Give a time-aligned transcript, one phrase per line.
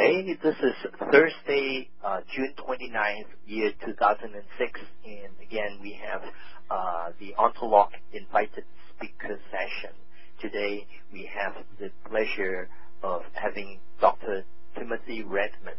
[0.00, 0.34] day.
[0.42, 4.80] This is Thursday, uh, June 29th, year 2006.
[5.04, 6.22] And again, we have
[6.70, 8.64] uh, the Ontolog invited
[8.96, 9.94] speaker session.
[10.40, 12.68] Today, we have the pleasure
[13.02, 14.44] of having Dr.
[14.74, 15.76] Timothy Redmond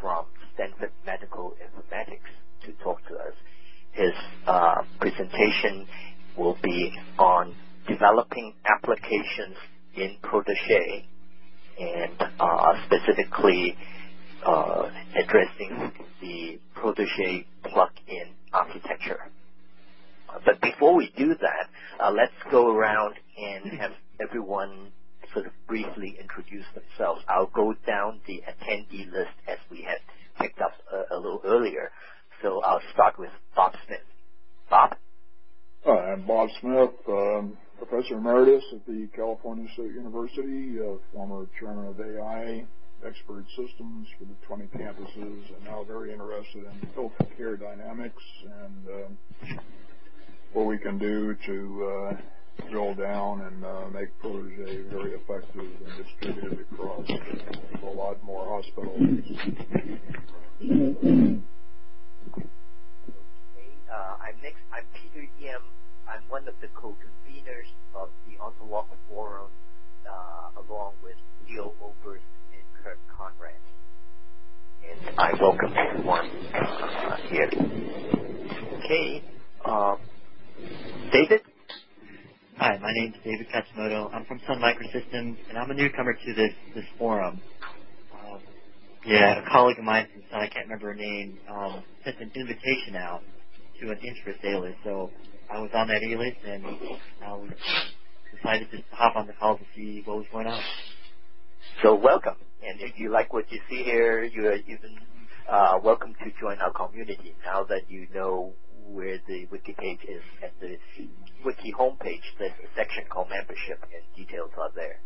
[0.00, 0.24] from
[0.54, 2.32] Stanford Medical Informatics
[2.64, 3.34] to talk to us.
[3.92, 4.14] His
[4.46, 5.86] uh, presentation
[6.38, 7.54] will be on
[7.86, 9.56] developing applications
[9.94, 11.06] in Protege
[11.78, 13.76] and uh, specifically
[14.46, 19.30] uh, addressing the Protege plug-in architecture.
[20.44, 24.92] But before we do that, uh, let's go around and have everyone
[25.32, 27.22] sort of briefly introduce themselves.
[27.28, 29.98] I'll go down the attendee list as we had
[30.40, 31.90] picked up a, a little earlier.
[32.42, 34.00] So I'll start with Bob Smith.
[34.70, 34.96] Bob?
[35.84, 41.86] Hi, I'm Bob Smith, um, Professor Emeritus at the California State University, uh, former chairman
[41.86, 42.64] of AI,
[43.06, 48.22] expert systems for the 20 campuses, and now very interested in healthcare dynamics
[48.64, 49.18] and um,
[50.52, 52.16] what we can do to uh,
[52.68, 59.00] drill down and uh, make Protege very effective and distributed across a lot more hospitals.
[59.00, 59.22] Okay,
[64.20, 64.58] I'm next.
[64.72, 65.60] I'm Peter Yim.
[66.08, 67.27] I'm one of the co-conveners
[67.94, 69.48] of the Ontolog Forum,
[70.06, 71.14] uh, along with
[71.48, 72.20] Leo Obrst
[72.52, 73.54] and Kurt Conrad.
[74.84, 77.50] And I welcome everyone uh, here.
[78.84, 79.24] Okay,
[79.64, 79.96] uh,
[81.10, 81.40] David?
[82.58, 84.12] Hi, my name is David Katsumoto.
[84.12, 87.40] I'm from Sun Microsystems, and I'm a newcomer to this this forum.
[88.12, 88.40] Um,
[89.06, 92.30] yeah, a colleague of mine from Sun, I can't remember her name, um, sent an
[92.34, 93.22] invitation out
[93.80, 94.76] to an interest alias.
[94.84, 95.10] So
[95.50, 96.64] I was on that A list, and
[97.24, 97.48] uh, we
[98.36, 100.60] decided to hop on the call to see what was going on.
[101.82, 102.36] So welcome.
[102.62, 104.98] And if you like what you see here, you are even
[105.48, 108.52] uh, welcome to join our community now that you know
[108.90, 110.76] where the wiki page is at the
[111.44, 112.24] wiki homepage.
[112.38, 115.00] There's a section called membership, and details are there.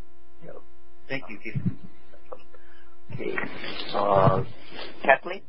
[0.47, 0.62] So,
[1.09, 1.38] Thank you.
[3.12, 3.37] okay,
[3.94, 4.43] uh,
[5.05, 5.43] Kathleen.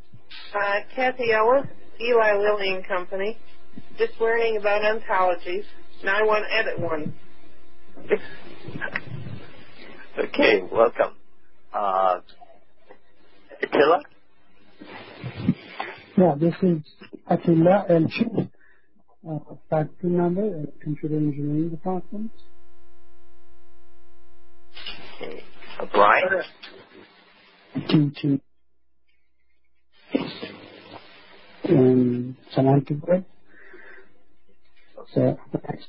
[0.54, 1.68] Uh, Kathy Ellis,
[2.02, 3.38] Eli Lilly and Company.
[3.98, 5.66] Just learning about ontologies.
[6.04, 7.14] Now I want to edit one.
[10.18, 11.16] Okay, welcome.
[11.74, 12.20] Uh,
[13.62, 14.02] Attila.
[16.18, 16.78] Yeah, this is
[17.28, 18.50] Attila Elchi,
[19.30, 19.40] uh,
[19.70, 22.32] faculty member at Computer Engineering Department.
[25.16, 25.44] Okay.
[25.80, 26.28] Uh, Brian.
[27.88, 28.42] Teaching
[31.66, 33.26] in semantic web.
[35.14, 35.38] So,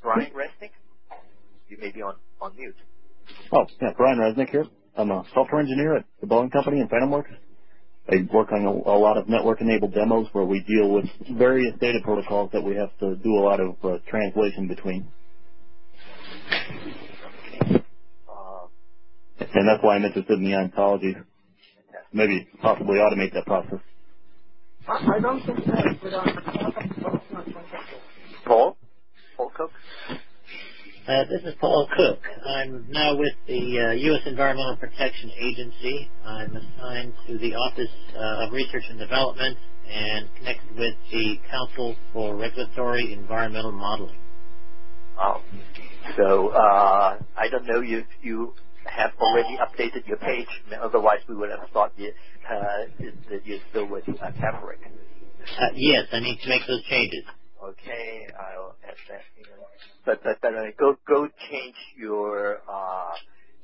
[0.03, 0.71] Brian Resnick.
[1.69, 2.75] You may be on, on mute.
[3.53, 4.67] Oh, yeah, Brian Resnick here.
[4.97, 7.31] I'm a software engineer at the Boeing Company in Phantom Works.
[8.09, 11.07] I work on a, a lot of network-enabled demos where we deal with
[11.39, 15.09] various data protocols that we have to do a lot of uh, translation between.
[18.29, 18.67] Uh,
[19.41, 21.17] And that's why I'm interested in the ontology.
[22.13, 23.81] Maybe possibly automate that process.
[24.87, 27.23] I don't think that, but
[28.47, 28.77] Paul.
[29.37, 29.71] Paul Cook.
[31.07, 32.19] Uh, this is Paul Cook.
[32.47, 34.23] I'm now with the uh, U.S.
[34.27, 36.09] Environmental Protection Agency.
[36.25, 39.59] I'm assigned to the Office uh, of Research and Development
[39.91, 44.17] and connected with the Council for Regulatory Environmental Modeling.
[45.21, 45.43] Oh,
[46.17, 48.55] so uh, I don't know if you
[48.87, 50.49] have already updated your page.
[50.83, 52.13] Otherwise, we would have thought you,
[52.51, 54.81] uh, that you're still with uh, Taverick.
[54.85, 57.25] Uh, yes, I need to make those changes.
[57.71, 59.25] Okay, I'll add that.
[59.39, 59.47] In.
[60.05, 63.15] But but, but uh, go go change your uh,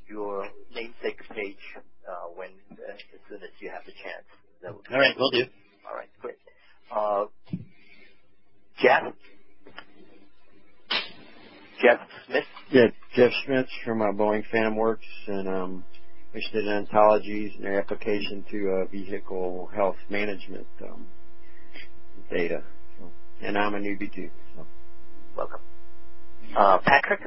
[0.08, 1.64] your namesake page
[2.08, 4.24] uh, when uh, as soon as you have the chance.
[4.62, 5.44] That would be All right, will do.
[5.88, 6.36] All right, great.
[6.94, 7.24] Uh,
[8.82, 9.12] Jeff.
[11.82, 12.44] Jeff Smith.
[12.70, 15.84] Yeah, Jeff Smith from uh, Boeing Phantom Works, and um,
[16.34, 21.06] interested in ontologies and their application to uh, vehicle health management um,
[22.30, 22.62] data.
[23.40, 24.30] So, and I'm a newbie too.
[24.56, 24.66] So.
[25.36, 25.60] Welcome.
[26.56, 27.20] Uh, Patrick.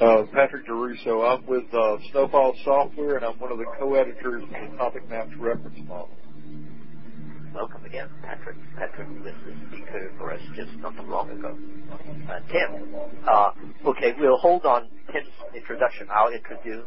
[0.00, 1.38] Uh, Patrick Durusau.
[1.38, 5.30] I'm with uh, Snowball Software, and I'm one of the co-editors of the Topic Maps
[5.38, 6.10] reference model.
[7.52, 8.56] Welcome again, Patrick.
[8.76, 11.58] Patrick was the speaker for us just not too long ago.
[12.30, 12.94] Uh, Tim.
[13.26, 13.50] Uh,
[13.86, 16.06] okay, we'll hold on Tim's introduction.
[16.12, 16.86] I'll introduce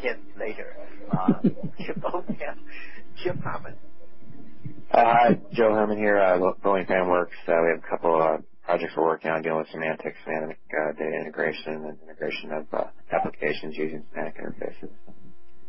[0.00, 0.76] Tim later.
[1.10, 2.54] Uh, Jim, oh, yeah.
[3.24, 3.76] Jim Hammond.
[4.64, 7.36] Uh, hi, Joe Herman here, uh, Boeing Phantom Works.
[7.48, 11.84] Uh, we have a couple of projects we're working on dealing with semantic data integration
[11.84, 12.66] and integration of
[13.12, 14.90] applications using semantic interfaces.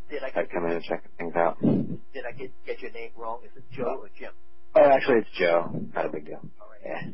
[0.09, 1.59] Did I get- Come in and check things out.
[1.61, 2.31] Did I
[2.65, 3.39] get your name wrong?
[3.43, 4.31] Is it Joe or Jim?
[4.75, 5.71] Oh, actually, it's Joe.
[5.93, 6.39] Not a big deal.
[6.61, 6.81] All right.
[6.85, 7.11] Yeah.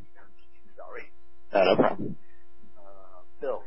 [0.77, 1.03] Sorry.
[1.53, 2.17] No, no problem.
[3.39, 3.63] Bill.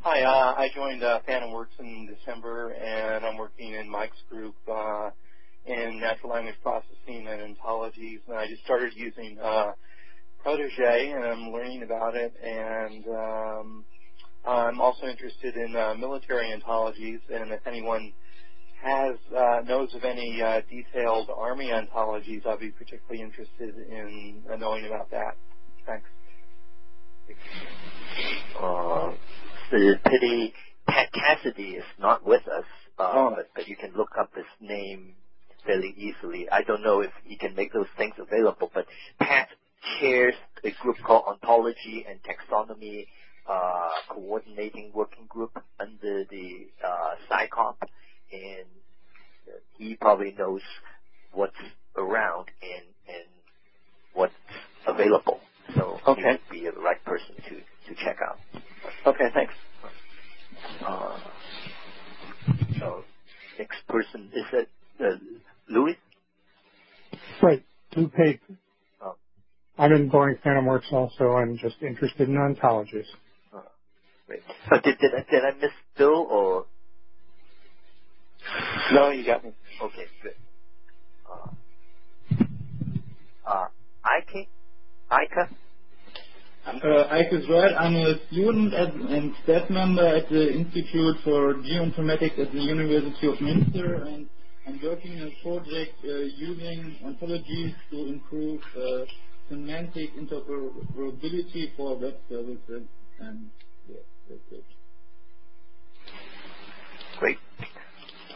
[0.00, 0.24] Hi.
[0.24, 4.56] I joined Phantom Works in December, and I'm working in Mike's group
[5.66, 8.20] in natural language processing and ontologies.
[8.28, 9.72] And I just started using uh,
[10.42, 12.32] Protege, and I'm learning about it.
[12.42, 13.84] And um,
[14.44, 18.12] I'm also interested in uh, military ontologies, and if anyone
[18.82, 24.56] has uh, knows of any uh, detailed Army ontologies, I'd be particularly interested in uh,
[24.56, 25.36] knowing about that.
[25.86, 26.06] Thanks.
[28.60, 29.12] Uh,
[29.70, 30.52] the pity
[30.88, 32.64] Pat Cassidy is not with us,
[32.98, 33.32] uh, Oh.
[33.36, 35.14] but, but you can look up his name
[35.66, 36.48] fairly easily.
[36.50, 38.86] I don't know if he can make those things available, but
[39.20, 39.48] Pat
[40.00, 43.06] chairs a group called Ontology and Taxonomy
[43.48, 47.76] uh, Coordinating Working Group under the uh, SICoP,
[48.32, 48.66] and
[49.78, 50.60] he probably knows
[51.32, 51.52] what's
[51.96, 53.28] around and and
[54.14, 54.32] what's
[54.86, 55.40] available.
[55.76, 56.22] So he Okay.
[56.32, 58.38] would be the right person to to check out.
[59.06, 59.54] Okay, thanks.
[60.86, 61.18] Uh,
[62.80, 63.04] so
[63.58, 64.68] next person is it
[65.00, 65.96] uh, Louis?
[67.42, 67.64] Right.
[67.96, 68.40] Lou Pate.
[69.02, 69.16] Oh.
[69.78, 71.32] I'm in Boeing Phantom Works also.
[71.32, 73.06] I'm just interested in ontologies.
[73.54, 73.60] Uh,
[74.26, 74.42] great.
[74.70, 76.66] Uh, did did I, did I miss Bill or
[78.92, 79.52] No, you got me.
[79.82, 80.34] okay good.
[81.30, 81.48] Uh,
[83.50, 83.66] uh,
[84.04, 84.48] Ike,
[85.12, 85.48] Ika.
[86.66, 87.74] Uh, Ike is right.
[87.78, 93.26] I'm a student at, and staff member at the Institute for Geoinformatics at the University
[93.28, 94.28] of Münster, and
[94.66, 99.04] I'm working in a project uh, using ontologies to improve uh,
[99.48, 102.88] semantic interoperability for web services.
[103.20, 103.50] And
[103.88, 103.96] yeah,
[104.28, 104.64] that's it.
[107.18, 107.38] Great.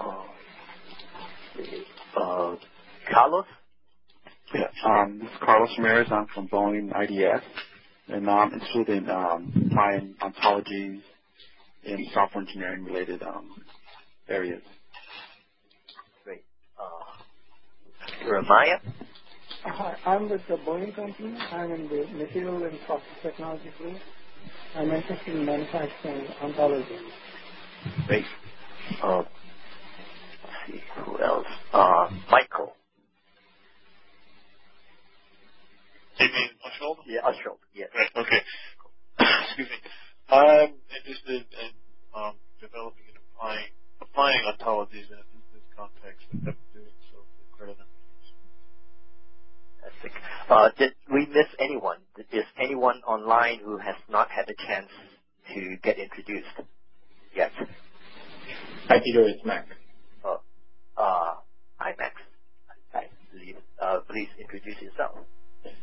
[0.00, 0.24] Uh,
[2.20, 2.56] uh,
[3.12, 3.46] Carlos.
[4.54, 6.08] Yeah, um, this is Carlos Ramirez.
[6.12, 7.44] I'm from Boeing IDS,
[8.08, 11.02] and I'm interested in um, applying ontologies
[11.84, 13.50] in software engineering related um,
[14.28, 14.62] areas.
[16.78, 16.86] Great.
[16.86, 18.78] Uh, Jeremiah.
[19.64, 21.36] Hi, I'm with the Boeing company.
[21.52, 23.98] I'm in the material and process technology group.
[24.76, 26.98] I'm interested in manufacturing ontology.
[28.06, 28.24] Great.
[29.02, 29.28] Uh, let's
[30.68, 31.46] see who else.
[31.72, 32.74] Uh, Michael.
[36.20, 36.96] You mean Uschold?
[37.08, 37.58] Yeah, Uschold.
[37.74, 37.88] Yes.
[37.94, 38.42] Right, okay.
[39.48, 39.78] Excuse me.
[40.30, 41.70] I'm interested in
[42.16, 43.70] um, developing and applying
[44.02, 45.35] applying ontologies in a business
[45.76, 48.28] context and have been doing so for quite a number of years.
[49.80, 50.12] Fantastic.
[50.50, 51.98] Uh, did we miss anyone?
[52.32, 54.90] Is anyone online who has not had a chance
[55.54, 56.56] to get introduced
[57.36, 57.52] yet?
[58.88, 59.22] Hi, Peter.
[59.28, 59.66] It's Max.
[60.24, 60.36] Uh,
[60.96, 61.34] uh,
[61.78, 62.14] hi, Max.
[62.94, 63.56] I believe.
[63.82, 65.18] Uh, please introduce yourself.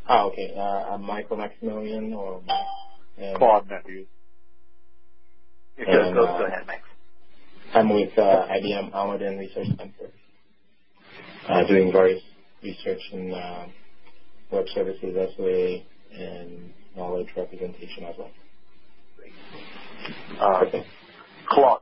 [0.07, 0.53] Ah, okay.
[0.57, 2.57] Uh, I'm Michael Maximilien, or Mac.
[3.17, 4.07] And Claude Matthews.
[5.77, 6.62] Go, go, go ahead, Max.
[7.73, 10.11] I'm with uh, IBM Almaden Research Center,
[11.49, 12.21] uh, doing various
[12.61, 13.65] research in uh,
[14.51, 15.79] web services, SOA,
[16.15, 18.29] and knowledge representation as well.
[20.39, 20.85] Uh, Okay.
[21.49, 21.81] Claude.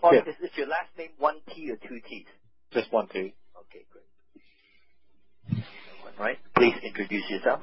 [0.00, 0.20] Claude, Yeah.
[0.32, 2.26] is this your last name one T or two T's?
[2.72, 3.18] Just one T.
[3.56, 4.04] Okay, great.
[6.18, 6.38] Right.
[6.56, 7.60] Please introduce yourself.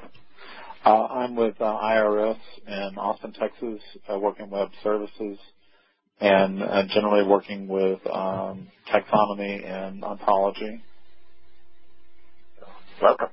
[0.85, 3.81] Uh, I'm with uh, IRS in Austin, Texas,
[4.11, 5.37] uh, working web services
[6.21, 10.83] and uh, generally working with um, taxonomy and ontology.
[13.01, 13.29] Welcome.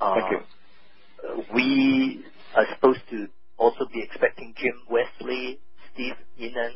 [0.00, 0.38] Uh, Thank you.
[0.38, 2.24] uh, we
[2.56, 3.26] are supposed to
[3.58, 5.60] also be expecting Jim Wesley,
[5.94, 6.72] Steve Inan,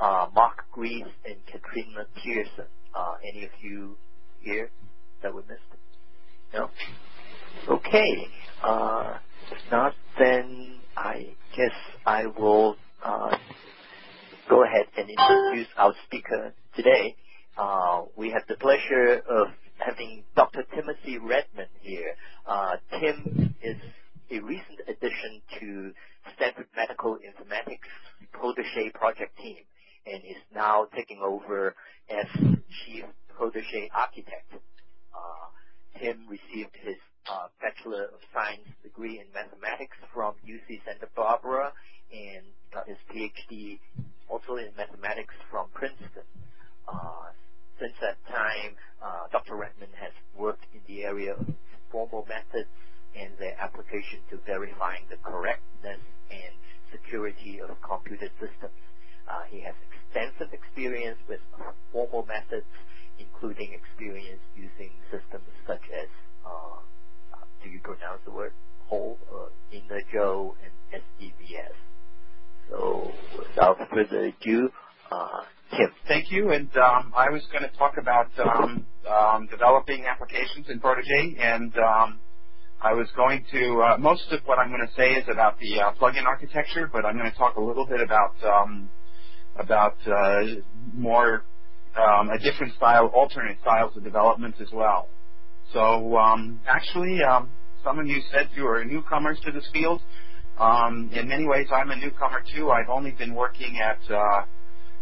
[0.00, 2.70] uh, Mark Greaves, and Katrina Pearson.
[2.94, 3.96] Uh, any of you
[4.40, 4.70] here
[5.22, 5.60] that we missed?
[6.54, 6.70] No?
[7.68, 8.28] Okay.
[8.62, 9.14] Uh,
[9.50, 11.72] if not, then I guess
[12.06, 13.30] I will uh,
[14.52, 17.16] go ahead and introduce our speaker today.
[17.56, 20.62] Uh, we have the pleasure of having Dr.
[20.74, 22.12] Timothy Redmond here.
[22.46, 23.80] Uh, Tim is
[24.30, 25.92] a recent addition to
[26.36, 27.88] Stanford Medical Informatics
[28.32, 29.64] Protege project team
[30.04, 31.74] and is now taking over
[32.10, 32.26] as
[32.84, 33.04] Chief
[33.34, 34.52] Protege Architect.
[34.52, 41.72] Uh, Tim received his uh, Bachelor of Science degree in mathematics from UC Santa Barbara
[42.12, 42.44] and
[42.74, 43.78] got his PhD
[44.28, 46.26] also in mathematics from Princeton.
[46.88, 47.32] Uh,
[47.78, 49.56] since that time, uh, Dr.
[49.56, 51.46] Redmond has worked in the area of
[51.90, 52.70] formal methods
[53.16, 56.00] and their application to verifying the correctness
[56.30, 56.52] and
[56.90, 58.80] security of computer systems.
[59.28, 61.40] Uh, he has extensive experience with
[61.92, 62.68] formal methods,
[63.18, 66.08] including experience using systems such as
[66.46, 66.80] uh,
[67.62, 68.52] do you pronounce the word
[68.88, 71.76] whole, uh, Ina Jo and SDVS.
[72.70, 74.70] So without further ado,
[75.10, 75.40] uh,
[75.76, 75.88] Tim.
[76.08, 76.52] Thank you.
[76.52, 81.72] And um, I was going to talk about um, um, developing applications in Protege, and
[81.78, 82.18] um,
[82.82, 83.82] I was going to.
[83.82, 87.04] Uh, most of what I'm going to say is about the uh, plugin architecture, but
[87.04, 88.88] I'm going to talk a little bit about um,
[89.58, 90.42] about uh,
[90.94, 91.44] more
[91.96, 95.08] um, a different style, alternate styles of development as well.
[95.72, 96.18] So
[96.66, 97.20] actually,
[97.82, 100.00] some of you said you are newcomers to this field.
[100.58, 102.70] Um, in many ways, I'm a newcomer too.
[102.70, 104.42] I've only been working at uh,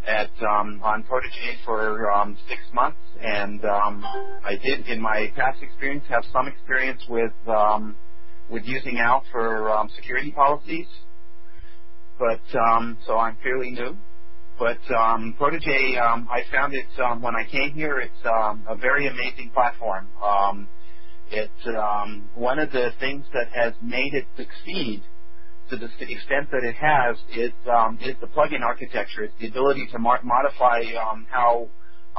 [0.07, 4.03] at um, on Protege for um, six months, and um,
[4.43, 7.95] I did, in my past experience, have some experience with um,
[8.49, 10.87] with using ALF for um, security policies.
[12.17, 13.97] But um, so I'm fairly new.
[14.57, 17.99] But um, Protege, um, I found it um, when I came here.
[17.99, 20.07] It's um, a very amazing platform.
[20.23, 20.67] Um,
[21.31, 25.01] it's um, one of the things that has made it succeed
[25.71, 29.23] to the extent that it has is um, is the plugin architecture.
[29.23, 31.67] It's the ability to modify um, how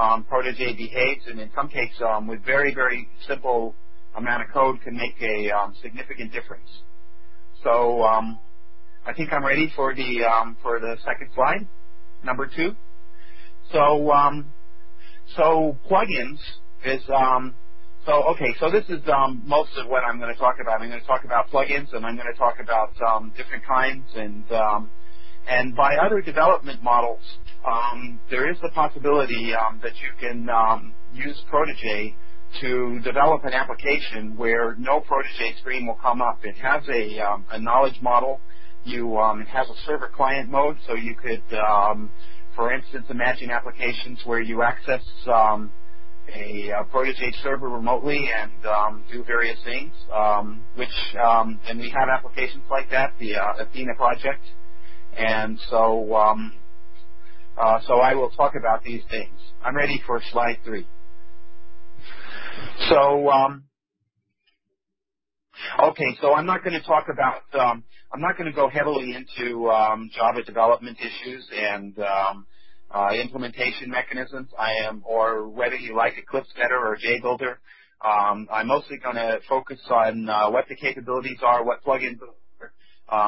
[0.01, 3.75] um, Protege behaves, and in some cases, um, with very very simple
[4.17, 6.69] amount of code, can make a um, significant difference.
[7.63, 8.39] So um,
[9.07, 11.69] I think I'm ready for the um, for the second slide,
[12.25, 12.75] number two.
[13.71, 14.47] So um,
[15.37, 16.39] so plugins
[16.85, 17.55] is um,
[18.05, 20.81] so okay, so this is um, most of what I'm going to talk about.
[20.81, 24.05] I'm going to talk about plugins, and I'm going to talk about um, different kinds,
[24.17, 24.91] and um,
[25.49, 27.21] and by other development models,
[27.67, 32.15] um, there is the possibility um, that you can um, use Protege
[32.61, 36.41] to develop an application where no Protege screen will come up.
[36.43, 37.19] It has a,
[37.53, 38.41] a knowledge model.
[38.85, 41.43] You it has a server client mode, so you could,
[42.57, 45.03] for instance, imagine applications where you access
[46.35, 50.89] a, a Protege server remotely and um, do various things, um, which
[51.23, 54.43] um, and we have applications like that, the uh, Athena project,
[55.17, 56.53] and so um,
[57.61, 59.39] uh, so I will talk about these things.
[59.65, 60.87] I'm ready for slide three.
[62.89, 63.65] So um,
[65.83, 69.15] okay, so I'm not going to talk about um, I'm not going to go heavily
[69.15, 72.47] into um, Java development issues and um,
[72.95, 74.51] uh, implementation mechanisms.
[74.59, 77.57] I am, or whether you like Eclipse better or JBuilder.
[78.05, 82.73] Um, I'm mostly going to focus on uh, what the capabilities are, what plugins are,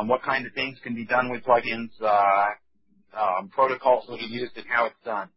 [0.01, 2.47] um, what kind of things can be done with plugins, uh,
[3.17, 5.29] um, protocols that are used, and how it's done.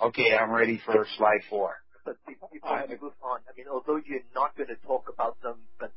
[0.00, 1.74] Okay, I'm ready for slide four.
[2.04, 2.60] But before we
[3.02, 5.92] move on, I mean, although you're not going to talk about them, but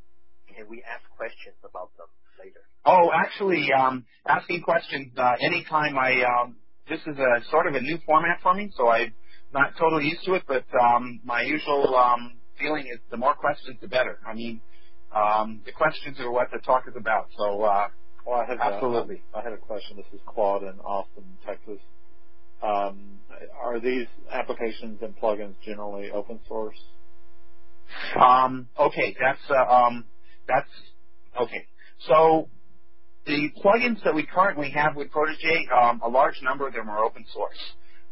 [0.53, 2.07] can we ask questions about them
[2.39, 2.61] later?
[2.83, 6.55] Oh, actually, um, asking questions uh, anytime I um,
[6.91, 9.13] this is a sort of a new format for me, so I'm
[9.53, 10.43] not totally used to it.
[10.47, 14.19] But um, my usual um, feeling is the more questions, the better.
[14.27, 14.61] I mean,
[15.15, 17.29] um, the questions are what the talk is about.
[17.37, 17.87] So, uh,
[18.27, 19.23] well, I had absolutely.
[19.33, 19.97] A, I had a question.
[19.97, 21.79] This is Claude in Austin, Texas.
[22.61, 23.21] Um,
[23.63, 26.77] are these applications and plugins generally open source?
[28.19, 30.05] Um, okay, that's uh, um,
[30.47, 30.69] that's
[31.41, 31.65] okay.
[32.07, 32.49] So
[33.25, 37.03] the plugins that we currently have with Protege, um, a large number of them are
[37.03, 37.57] open source.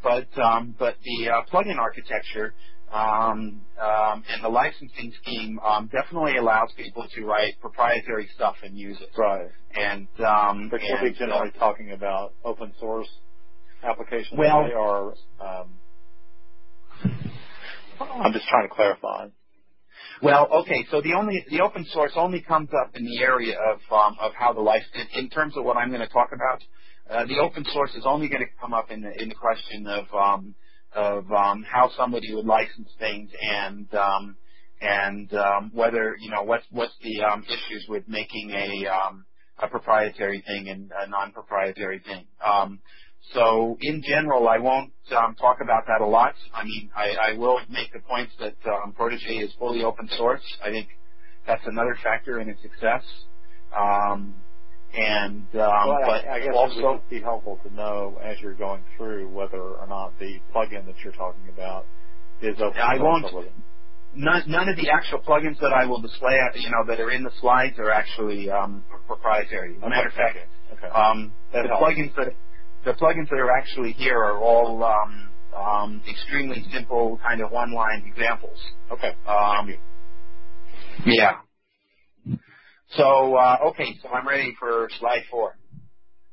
[0.02, 2.54] But um, but the uh, plugin architecture
[2.94, 8.78] um, um, and the licensing scheme um, definitely allows people to write proprietary stuff and
[8.78, 9.10] use it.
[9.18, 9.48] Right.
[9.76, 13.10] And um, but and, we'll be generally uh, talking about open source
[13.84, 15.14] applications well, they are.
[15.40, 15.80] Um,
[18.00, 19.28] I'm just trying to clarify.
[20.24, 23.80] Well, okay, so the only the open source only comes up in the area of
[23.94, 26.64] um, of how the life in, in terms of what I'm going to talk about.
[27.10, 29.88] Uh, the open source is only going to come up in the in the question
[29.88, 30.56] of um,
[30.96, 34.38] of um, how somebody would license things and um,
[34.82, 39.26] and um, whether you know what's what's the um, issues with making a um,
[39.62, 42.26] a proprietary thing and a non-proprietary thing.
[42.46, 42.80] Um,
[43.34, 46.34] so in general, I won't um, talk about that a lot.
[46.54, 50.42] I mean, I, I will make the points that um, Protege is fully open source.
[50.64, 50.88] I think
[51.46, 53.04] that's another factor in its success.
[53.78, 54.36] Um,
[54.94, 58.38] and um, well, but I, I guess also it would be helpful to know as
[58.42, 61.86] you're going through whether or not the plugin that you're talking about
[62.42, 63.32] is open I source.
[63.34, 63.48] won't.
[64.16, 67.24] None, none of the actual plugins that I will display, you know, that are in
[67.24, 69.76] the slides are actually um, proprietary.
[69.78, 70.38] As a matter of fact,
[70.74, 70.88] okay.
[70.88, 71.84] um, that the helps.
[71.84, 72.34] plugins that
[72.86, 78.06] the plugins that are actually here are all um, um, extremely simple, kind of one-line
[78.08, 78.58] examples.
[78.92, 79.14] Okay.
[79.28, 79.74] Um,
[81.06, 81.40] yeah.
[82.98, 85.58] So uh, okay, so I'm ready for slide four.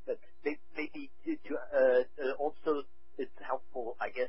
[0.07, 2.83] But maybe to, to uh, also
[3.19, 4.29] it's helpful, I guess.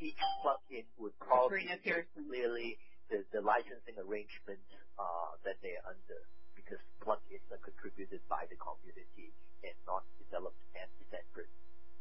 [0.00, 0.14] Each
[0.46, 2.78] plugin would probably clearly
[3.10, 6.22] the, the licensing arrangements uh, that they're under
[6.54, 9.34] because plugins are contributed by the community
[9.64, 11.52] and not developed and separate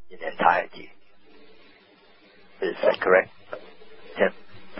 [0.09, 0.89] in entirety.
[2.61, 3.29] Is that correct?
[4.17, 4.33] Tim?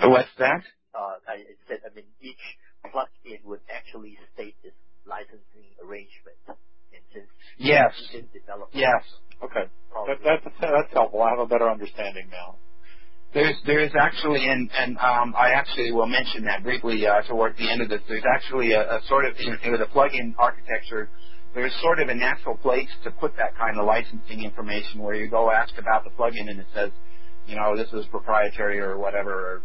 [0.09, 0.61] What's that?
[0.95, 2.41] Uh, I said, I mean, each
[2.89, 6.37] plugin would actually state its licensing arrangement.
[6.47, 7.93] And since yes.
[8.11, 9.03] you didn't develop yes.
[9.43, 9.69] Okay.
[10.07, 11.21] That, that's, that's helpful.
[11.21, 12.55] I have a better understanding now.
[13.33, 17.69] There's there's actually and and um, I actually will mention that briefly uh, towards the
[17.69, 17.99] end of this.
[18.07, 21.09] There's actually a, a sort of in, with a plug-in architecture.
[21.57, 25.27] There's sort of a natural place to put that kind of licensing information where you
[25.27, 26.91] go ask about the plugin and it says,
[27.47, 29.61] you know, this is proprietary or whatever, or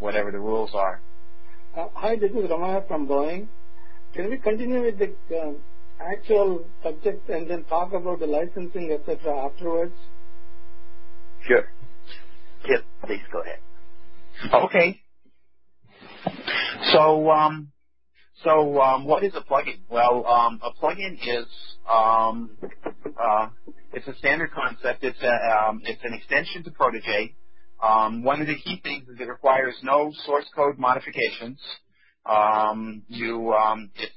[0.00, 1.00] whatever the rules are.
[1.78, 3.46] Uh, hi, this is Ramaya from Boeing.
[4.14, 5.52] Can we continue with the uh,
[6.00, 9.46] actual subject and then talk about the licensing, etc.
[9.46, 9.94] afterwards?
[11.46, 11.68] Sure.
[12.66, 14.64] Tim, please go ahead.
[14.64, 15.00] Okay.
[16.92, 17.71] So, um,
[18.44, 19.80] so um, what is a plugin?
[19.90, 21.46] Well, um, a plugin is
[21.90, 22.50] um,
[23.06, 23.48] uh,
[23.92, 25.04] it's a standard concept.
[25.04, 27.34] It's a, um, it's an extension to Protege.
[27.82, 31.58] Um, one of the key things is it requires no source code modifications.
[32.24, 33.52] Um, you,
[33.96, 34.12] it's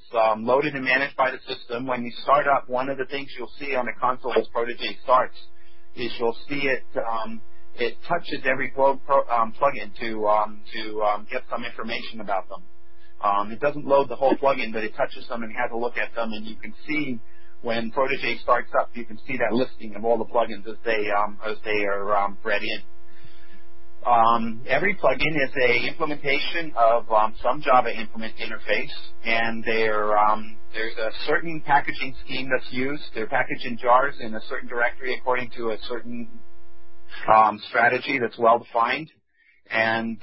[0.45, 1.87] loaded and managed by the system.
[1.87, 4.97] When you start up, one of the things you'll see on the console as Protege
[5.03, 5.35] starts
[5.95, 6.83] is you'll see it.
[7.77, 10.29] It touches every pro, plugin to
[10.73, 12.63] to get some information about them.
[13.25, 15.97] Um, it doesn't load the whole plugin, but it touches them and has a look
[15.97, 17.19] at them, and you can see
[17.63, 21.09] when Protege starts up, you can see that listing of all the plugins as they
[21.17, 22.81] um, as they are um, bred in.
[24.05, 28.93] Um, every plugin is a implementation of um, some Java implement interface,
[29.25, 29.65] and
[30.31, 33.03] um, there's a certain packaging scheme that's used.
[33.15, 36.29] They're packaged in jars in a certain directory according to a certain
[37.33, 39.09] um, strategy that's well defined,
[39.71, 40.19] and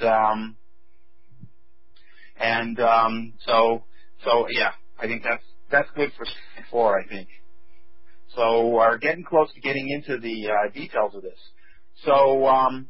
[2.42, 3.84] and um, so
[4.25, 6.26] so yeah, I think that's that's good for
[6.71, 7.00] four.
[7.00, 7.28] I think.
[8.36, 11.38] So we're getting close to getting into the uh, details of this.
[12.06, 12.86] So um,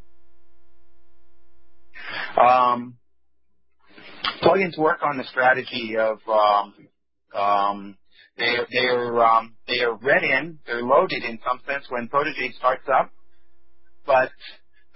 [2.40, 2.94] um,
[4.42, 6.74] plugins work on the strategy of um,
[7.40, 7.96] um,
[8.38, 12.52] they they are um, they are read in, they're loaded in some sense when Protege
[12.58, 13.10] starts up,
[14.06, 14.30] but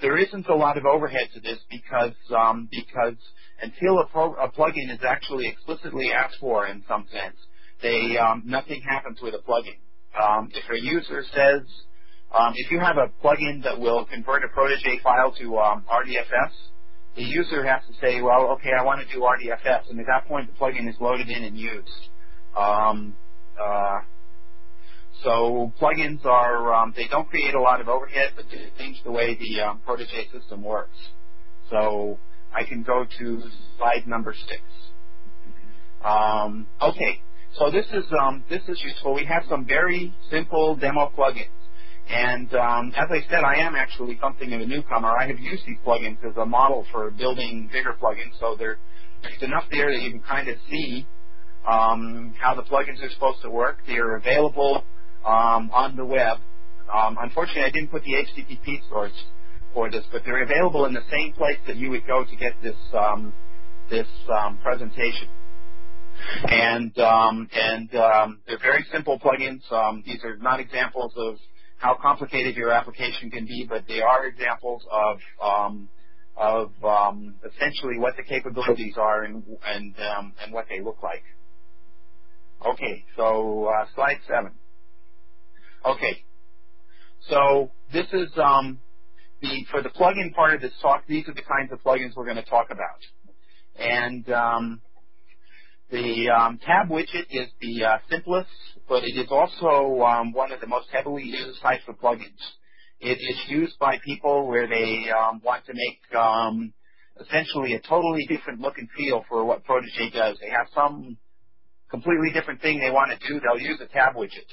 [0.02, 3.16] there isn't a lot of overhead to this because um, because
[3.62, 7.36] until a, pro, a plugin is actually explicitly asked for in some sense,
[7.82, 9.78] they um, nothing happens with a plugin.
[10.20, 11.62] Um, if a user says,
[12.34, 16.52] um, if you have a plugin that will convert a Protege file to um, RDFS,
[17.16, 20.26] the user has to say, well, okay, I want to do RDFS, and at that
[20.26, 21.88] point the plugin is loaded in and used.
[22.56, 23.14] Um,
[23.60, 24.00] uh,
[25.22, 29.10] so plugins are, um, they don't create a lot of overhead, but they change the
[29.10, 30.96] way the Protege system works.
[31.70, 32.18] So
[32.56, 33.42] I can go to
[33.76, 34.62] slide number six.
[36.04, 37.20] Um, okay,
[37.58, 39.14] so this is um, this is useful.
[39.14, 41.50] We have some very simple demo plugins.
[42.08, 45.08] And um, as I said, I am actually something of a newcomer.
[45.08, 48.78] I have used these plugins as a model for building bigger plugins, so there's
[49.42, 51.04] enough there that you can kind of see
[51.68, 53.78] um, how the plugins are supposed to work.
[53.88, 54.84] They are available
[55.24, 56.38] um, on the web.
[56.94, 59.12] Um, unfortunately, I didn't put the HTTP source
[59.76, 62.54] for this, but they're available in the same place that you would go to get
[62.62, 63.34] this um,
[63.90, 65.28] this um, presentation.
[66.48, 69.60] And um, and um, they're very simple plugins.
[69.70, 71.36] Um, these are not examples of
[71.76, 75.90] how complicated your application can be, but they are examples of um,
[76.38, 76.70] of
[77.44, 79.94] essentially what the capabilities are and and
[80.42, 81.22] and what they look like.
[82.66, 84.52] Okay, so uh, slide seven.
[85.84, 86.24] Okay,
[87.28, 88.80] so this is um,
[89.70, 91.04] for the plugin part of this talk.
[91.06, 93.00] These are the kinds of plugins we're going to talk about,
[93.78, 94.80] and um,
[95.90, 98.48] the um, tab widget is the uh, simplest,
[98.88, 102.42] but it is also um, one of the most heavily used types of plugins.
[102.98, 106.72] It is used by people where they um, want to make um,
[107.20, 110.38] essentially a totally different look and feel for what Protege does.
[110.40, 111.18] They have some
[111.90, 113.40] completely different thing they want to do.
[113.40, 114.50] They'll use a tab widget.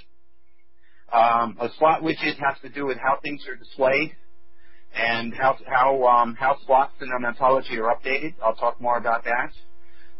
[1.11, 4.15] Um, a slot widget has to do with how things are displayed
[4.95, 8.35] and how how um, how slots in ontology are updated.
[8.43, 9.51] I'll talk more about that.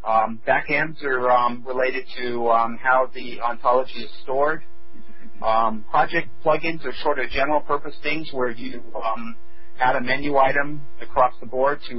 [0.08, 4.64] Um, backends are um, related to um, how the ontology is stored.
[5.42, 9.36] Um, project plugins are sort of general purpose things where you um,
[9.80, 11.96] add a menu item across the board to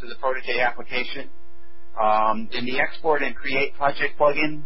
[0.00, 1.30] to the Protege application.
[2.52, 4.62] in the export and create project plugin,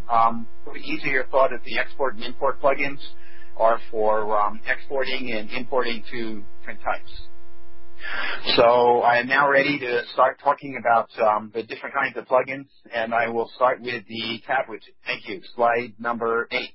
[0.65, 3.01] pretty easier thought of the export and import plugins
[3.59, 7.28] are for exporting and importing to different types.
[8.57, 12.69] So I am now ready to start talking about um, the different kinds of plugins,
[12.95, 14.95] and I will start with the tab widget.
[15.07, 15.41] Thank you.
[15.55, 16.75] Slide number eight.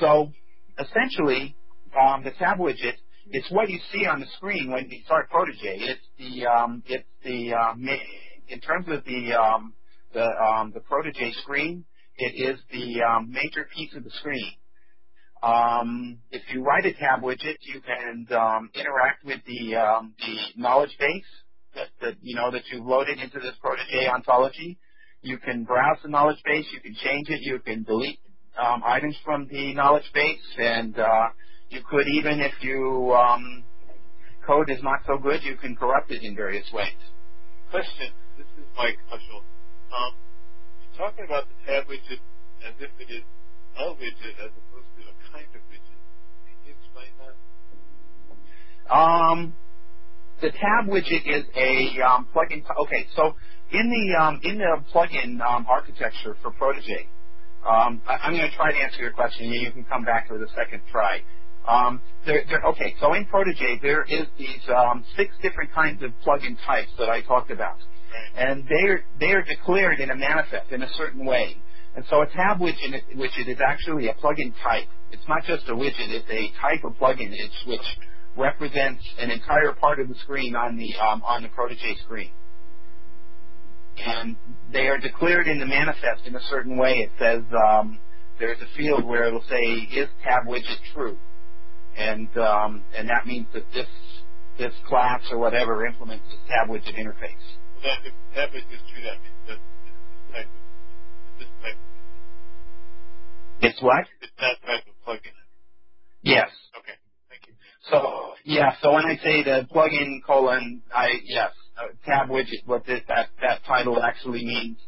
[0.00, 0.32] So
[0.78, 1.56] essentially,
[2.00, 2.94] um, the tab widget
[3.30, 5.56] it's what you see on the screen when you start Protege.
[5.62, 7.74] It's the um, it's the uh,
[8.48, 9.72] in terms of the um,
[10.12, 11.84] the um, the Protege screen.
[12.16, 14.52] It is the um, major piece of the screen.
[15.44, 20.60] Um, if you write a tab widget, you can um, interact with the um, the
[20.60, 21.24] knowledge base
[21.74, 24.78] that, that you know that you've loaded into this Protege ontology.
[25.20, 26.66] You can browse the knowledge base.
[26.72, 27.40] You can change it.
[27.42, 28.20] You can delete
[28.58, 31.28] um, items from the knowledge base, and uh,
[31.68, 33.64] you could even, if you um,
[34.46, 37.00] code is not so good, you can corrupt it in various ways.
[37.70, 38.12] Question.
[38.38, 39.44] This is Mike Uschold.
[39.92, 40.12] Um,
[40.80, 42.20] you're talking about the tab widget
[42.64, 43.24] as if it is
[43.76, 44.93] a widget as opposed
[45.34, 46.00] a kind of widget.
[46.46, 47.34] Can you explain that?
[48.94, 49.54] Um,
[50.40, 52.62] the tab widget is a um, plugin.
[52.86, 53.34] Okay, so
[53.72, 57.08] in the um, in the plugin um, architecture for Protege,
[57.66, 59.46] um, I, am going to try to answer your question.
[59.46, 61.22] And you can come back to the second try.
[61.66, 66.10] Um, they're, they're, okay, so in Protege, there is these um, six different kinds of
[66.24, 67.78] plugin types that I talked about.
[68.36, 71.56] And they're, they're declared in a manifest in a certain way.
[71.96, 74.88] And so a tab widget, is actually a plugin type.
[75.12, 77.86] It's not just a widget, it's a type of plugin it's, which
[78.36, 82.30] represents an entire part of the screen on the, um, on the Protege screen.
[83.96, 84.36] And
[84.72, 86.94] they are declared in the manifest in a certain way.
[86.94, 88.00] It says um,
[88.40, 89.62] there's a field where it'll say,
[89.94, 91.16] is tab widget true?
[91.96, 93.86] and um, and that means that this
[94.58, 97.46] this class or whatever implements this tab widget interface.
[97.82, 99.58] If tab widget is true, that means that
[100.34, 100.63] type of
[101.44, 101.84] this type of
[103.60, 103.68] widget.
[103.70, 104.04] It's what?
[104.22, 105.36] It's that type of plugin.
[106.22, 106.48] Yes.
[106.78, 106.96] Okay.
[107.30, 107.54] Thank you.
[107.90, 112.86] So yeah, so when I say the plugin colon, I yes, uh, tab widget, what
[112.86, 114.78] this, that that title actually means,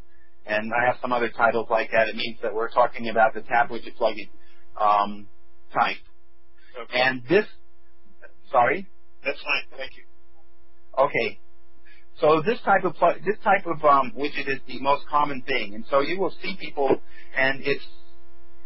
[0.47, 2.09] and I have some other titles like that.
[2.09, 4.29] It means that we're talking about the tab widget plugin
[4.81, 5.27] um,
[5.75, 5.97] type.
[6.85, 7.01] Okay.
[7.01, 7.47] And this,
[8.53, 8.87] sorry.
[9.25, 9.79] That's fine.
[9.79, 10.05] Thank you.
[10.99, 11.41] Okay.
[12.21, 15.85] So this type of this type of um, widget is the most common thing, and
[15.91, 16.89] so you will see people,
[17.37, 17.85] and it's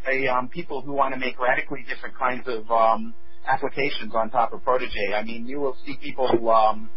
[0.09, 3.13] a um, people who want to make radically different kinds of um,
[3.47, 5.15] applications on top of Protege.
[5.17, 6.29] I mean, you will see people.
[6.49, 6.91] Um,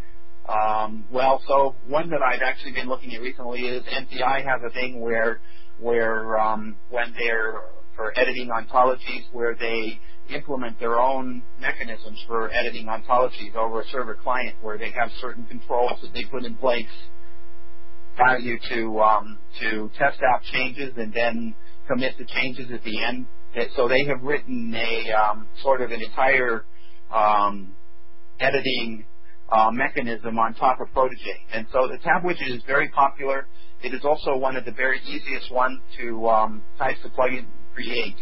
[0.48, 4.70] um, well, so one that I've actually been looking at recently is NCI has a
[4.70, 5.40] thing where
[5.80, 7.54] where um, when they're
[7.96, 9.98] for editing ontologies where they
[10.30, 15.44] implement their own mechanisms for editing ontologies over a server client where they have certain
[15.46, 16.86] controls that they put in place
[18.18, 21.54] allow you to um, to test out changes and then
[21.88, 23.26] commit the changes at the end.
[23.76, 26.64] So they have written a um, sort of an entire
[27.12, 27.74] um,
[28.40, 29.04] editing
[29.50, 31.38] uh, mechanism on top of Protege.
[31.52, 33.46] And so the tab widget is very popular.
[33.82, 38.16] It is also one of the very easiest ones to um, types of plugin create.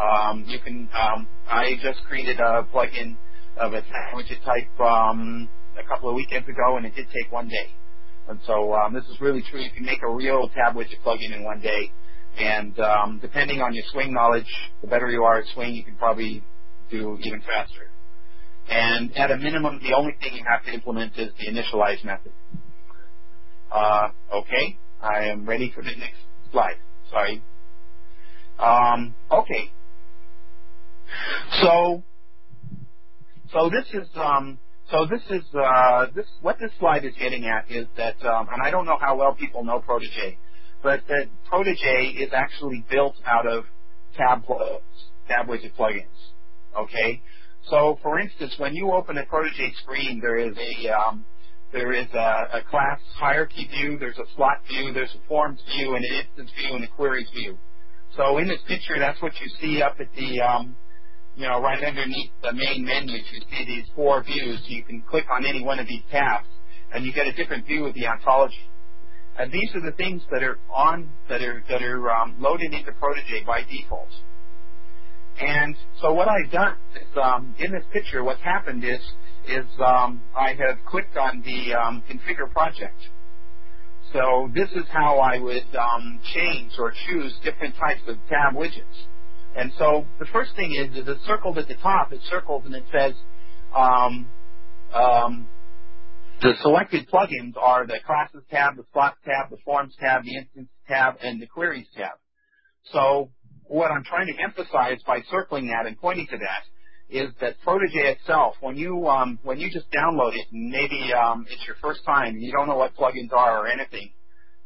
[0.00, 0.88] Um, you can.
[0.92, 3.16] Um, I just created a plugin
[3.58, 3.82] of a
[4.14, 7.68] widget type um, a couple of weekends ago, and it did take one day.
[8.28, 9.60] And so um, this is really true.
[9.60, 11.90] You can make a real tab widget plugin in one day.
[12.38, 14.46] And um, depending on your swing knowledge,
[14.82, 16.42] the better you are at swing, you can probably
[16.90, 17.88] do even faster.
[18.68, 22.32] And at a minimum, the only thing you have to implement is the initialize method.
[23.72, 26.18] Uh, okay, I am ready for the next
[26.52, 26.76] slide.
[27.10, 27.42] Sorry.
[28.58, 29.70] Um, okay,
[31.62, 32.02] so,
[33.52, 34.58] so this is um,
[34.90, 38.62] so this is uh, this what this slide is getting at is that, um, and
[38.62, 40.38] I don't know how well people know Protege,
[40.82, 43.64] but that Protege is actually built out of
[44.16, 44.44] tab
[45.28, 46.04] tab widget plugins.
[46.78, 47.20] Okay,
[47.68, 51.24] so for instance, when you open a Protege screen, there is a um,
[51.72, 55.96] there is a, a class hierarchy view, there's a slot view, there's a forms view,
[55.96, 57.58] and an instance view, and a queries view.
[58.16, 60.76] So in this picture, that's what you see up at the um,
[61.36, 64.60] you know, right underneath the main menu, you see these four views.
[64.66, 66.46] You can click on any one of these tabs,
[66.92, 68.56] and you get a different view of the ontology.
[69.38, 72.90] And these are the things that are on that are that are um, loaded into
[72.92, 74.08] Protege by default.
[75.38, 79.00] And so what I've done is um, in this picture, what's happened is
[79.46, 82.96] is um, I have clicked on the um, configure project.
[84.12, 89.04] So this is how I would um, change or choose different types of tab widgets.
[89.56, 92.12] And so the first thing is, is it's circled at the top.
[92.12, 93.14] It's circled and it says
[93.74, 94.28] um,
[94.92, 95.48] um,
[96.42, 100.68] the selected plugins are the classes tab, the slots tab, the forms tab, the instance
[100.86, 102.18] tab, and the queries tab.
[102.92, 103.30] So
[103.64, 106.62] what I'm trying to emphasize by circling that and pointing to that
[107.08, 111.46] is that Protege itself, when you um, when you just download it, and maybe um,
[111.48, 114.10] it's your first time, you don't know what plugins are or anything.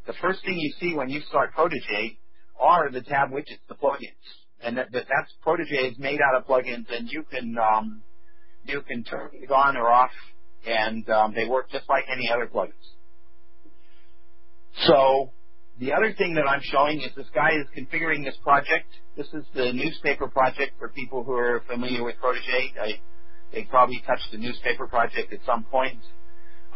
[0.07, 2.18] The first thing you see when you start Protege
[2.59, 6.46] are the tab widgets, the plugins, and that, that that's Protege is made out of
[6.46, 8.03] plugins, and you can um,
[8.64, 10.11] you can turn it on or off,
[10.66, 12.73] and um, they work just like any other plugins.
[14.87, 15.31] So
[15.79, 18.87] the other thing that I'm showing is this guy is configuring this project.
[19.16, 22.73] This is the newspaper project for people who are familiar with Protege.
[22.81, 23.01] I,
[23.53, 25.99] they probably touched the newspaper project at some point.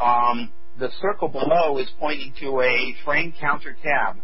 [0.02, 4.16] Um, the circle below is pointing to a frame counter tab.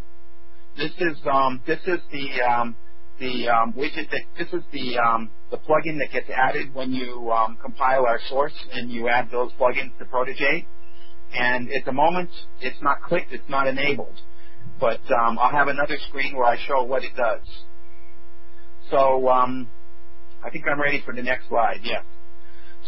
[0.76, 2.76] This is um, this is the um,
[3.20, 7.30] the um, widget that this is the um, the plugin that gets added when you
[7.30, 10.66] um, compile our source and you add those plugins to Protege.
[11.32, 12.30] And at the moment,
[12.60, 14.16] it's not clicked, it's not enabled.
[14.80, 17.42] But um, I'll have another screen where I show what it does.
[18.90, 19.68] So um,
[20.42, 21.80] I think I'm ready for the next slide.
[21.84, 22.02] Yes.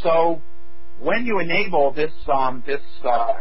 [0.03, 0.41] So
[0.99, 3.35] when you enable this um, this uh,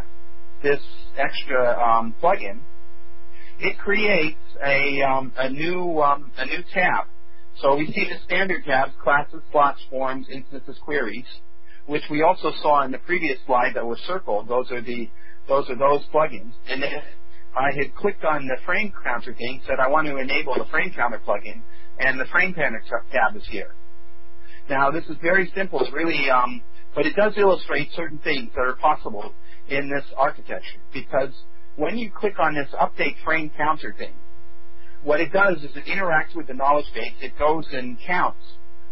[0.62, 0.82] this
[1.17, 2.60] extra um, plugin,
[3.60, 7.06] it creates a um, a new um, a new tab.
[7.58, 11.26] So we see the standard tabs: classes, slots, forms, instances, queries
[11.86, 14.47] which we also saw in the previous slide that was circled.
[14.47, 15.10] Those are the
[15.47, 16.54] those are those plugins.
[16.69, 17.02] And then
[17.56, 20.93] I had clicked on the frame counter thing, said I want to enable the frame
[20.95, 21.62] counter plugin,
[22.00, 23.74] and the frame counter tab is here.
[24.69, 25.82] Now this is very simple.
[25.82, 26.62] It's really, um,
[26.95, 29.34] but it does illustrate certain things that are possible
[29.67, 31.32] in this architecture because
[31.76, 34.13] when you click on this update frame counter thing,
[35.04, 37.14] what it does is it interacts with the knowledge base.
[37.22, 38.42] It goes and counts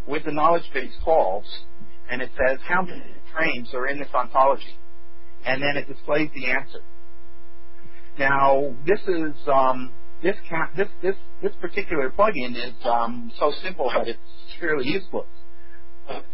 [0.08, 1.46] with the knowledge base calls
[2.10, 3.04] and it says how many
[3.36, 4.76] frames are in this ontology,
[5.46, 6.80] and then it displays the answer.
[8.18, 9.94] Now, this is um,
[10.24, 10.36] this
[10.76, 14.20] this this this particular plugin is um, so simple that it's
[14.60, 15.28] fairly useless,
[16.08, 16.26] but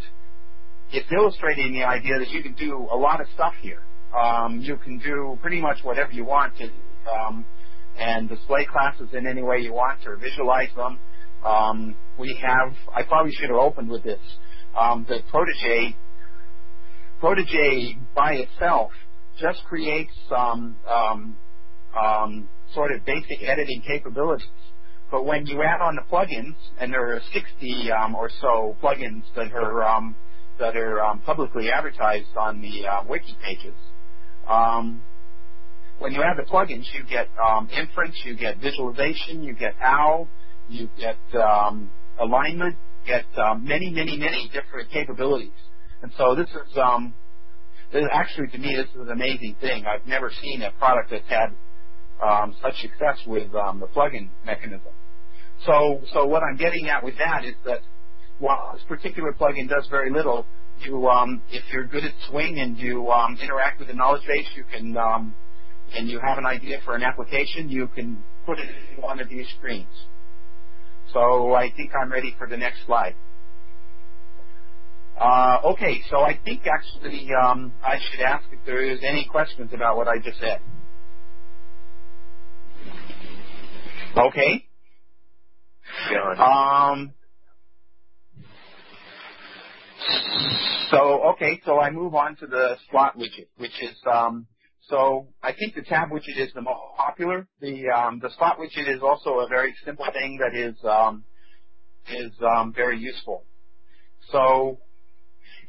[0.92, 3.82] it's illustrating the idea that you can do a lot of stuff here.
[4.18, 6.70] Um, you can do pretty much whatever you want to,
[7.12, 7.46] um,
[7.98, 11.00] and display classes in any way you want or visualize them.
[11.46, 14.20] Um, we have, I probably should have opened with this
[14.78, 15.96] um, the Protege
[17.20, 18.92] Protege by itself
[19.40, 24.48] just creates um, um, sort of basic editing capabilities.
[25.12, 29.24] But when you add on the plugins, and there are 60 um, or so plugins
[29.36, 30.16] that are um,
[30.60, 33.76] that are um, publicly advertised on the uh, wiki pages,
[36.00, 40.28] when you add the plugins, you get um, inference, you get visualization, you get OWL,
[40.70, 45.52] you get um, alignment, get um, many, many, many different capabilities.
[46.02, 47.14] And so this is, um,
[47.94, 49.86] this actually to me, this is an amazing thing.
[49.86, 51.54] I've never seen a product that's had
[52.22, 54.92] um, such success with um, the plugin mechanism.
[55.66, 57.80] So, so what I'm getting at with that is that
[58.40, 60.46] while this particular plugin does very little,
[60.82, 61.10] you,
[61.52, 63.10] if you're good at Swing and you
[63.42, 64.98] interact with the knowledge base, you can,
[65.94, 69.30] and you have an idea for an application, you can put it in one of
[69.30, 69.88] these screens.
[71.14, 73.16] So I think I'm ready for the next slide.
[75.20, 79.72] Uh, okay, so I think actually um, I should ask if there is any questions
[79.74, 80.60] about what I just said.
[84.18, 84.66] Okay.
[86.40, 87.14] Um,
[90.92, 94.48] so okay, so I move on to the slot widget, which is um,
[94.92, 97.48] I think the tab widget is the most popular.
[97.60, 101.24] The um, the slot widget is also a very simple thing that is um,
[102.10, 103.44] is um, very useful.
[104.32, 104.80] So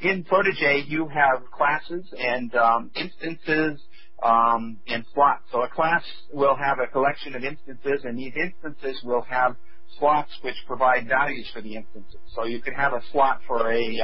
[0.00, 2.52] in Protege, you have classes and
[2.94, 3.80] instances
[4.22, 5.44] and slots.
[5.50, 6.02] So a class
[6.32, 9.56] will have a collection of instances, and these instances will have
[9.98, 12.20] slots which provide values for the instances.
[12.34, 14.00] So you could have a slot for a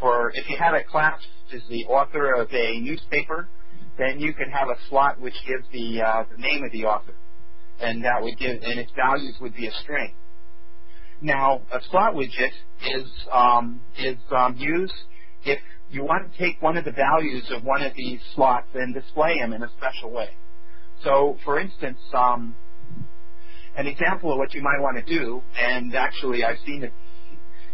[0.00, 3.48] for if you had a class which is the author of a newspaper
[3.98, 7.14] then you can have a slot which gives the, uh, the name of the author,
[7.80, 10.12] and that would give, and its values would be a string.
[11.20, 12.52] Now, a slot widget
[12.96, 14.92] is um, is um, used
[15.44, 15.58] if
[15.90, 19.38] you want to take one of the values of one of these slots and display
[19.38, 20.30] them in a special way.
[21.02, 22.56] So, for instance, um,
[23.76, 26.92] an example of what you might want to do, and actually I've seen it,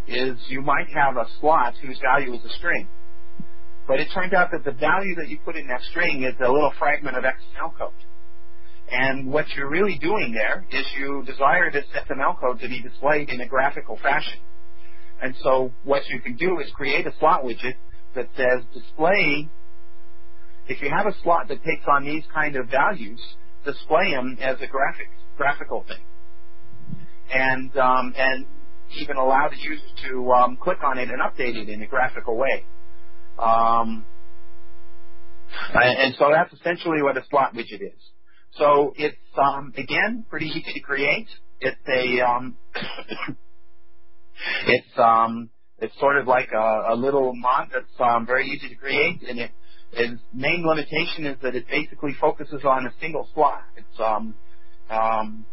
[0.06, 2.88] is you might have a slot whose value is a string.
[3.86, 6.50] But it turns out that the value that you put in that string is a
[6.50, 7.92] little fragment of XML code.
[8.90, 13.30] And what you're really doing there is you desire this XML code to be displayed
[13.30, 14.40] in a graphical fashion.
[15.22, 17.74] And so what you can do is create a slot widget
[18.14, 19.48] that says display,
[20.66, 23.20] if you have a slot that takes on these kind of values,
[23.64, 26.02] display them as a graphic, graphical thing.
[27.32, 28.46] And, um, and
[28.98, 32.36] even allow the user to um, click on it and update it in a graphical
[32.36, 32.64] way.
[33.38, 34.04] Um,
[35.74, 38.00] and, so that's essentially what a slot widget is.
[38.58, 41.28] So it's um, again pretty easy to create.
[41.60, 42.56] It's a um,
[44.66, 48.74] it's um, it's sort of like a, a little mod that's um, very easy to
[48.74, 49.50] create, and it,
[49.92, 53.62] its main limitation is that it basically focuses on a single slot.
[53.76, 54.34] It's um,
[54.90, 55.46] um,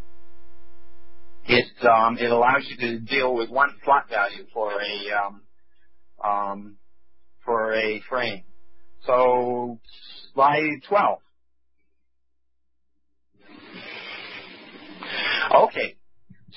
[1.45, 5.41] it um, it allows you to deal with one slot value for a um,
[6.23, 6.75] um,
[7.47, 8.43] for a frame.
[9.07, 9.79] So
[10.33, 11.19] slide 12.
[15.55, 15.95] Okay,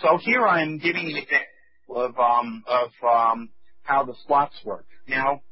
[0.02, 3.50] so here I'm giving an example of um, of um,
[3.82, 4.84] how the slots work.
[5.08, 5.42] Now,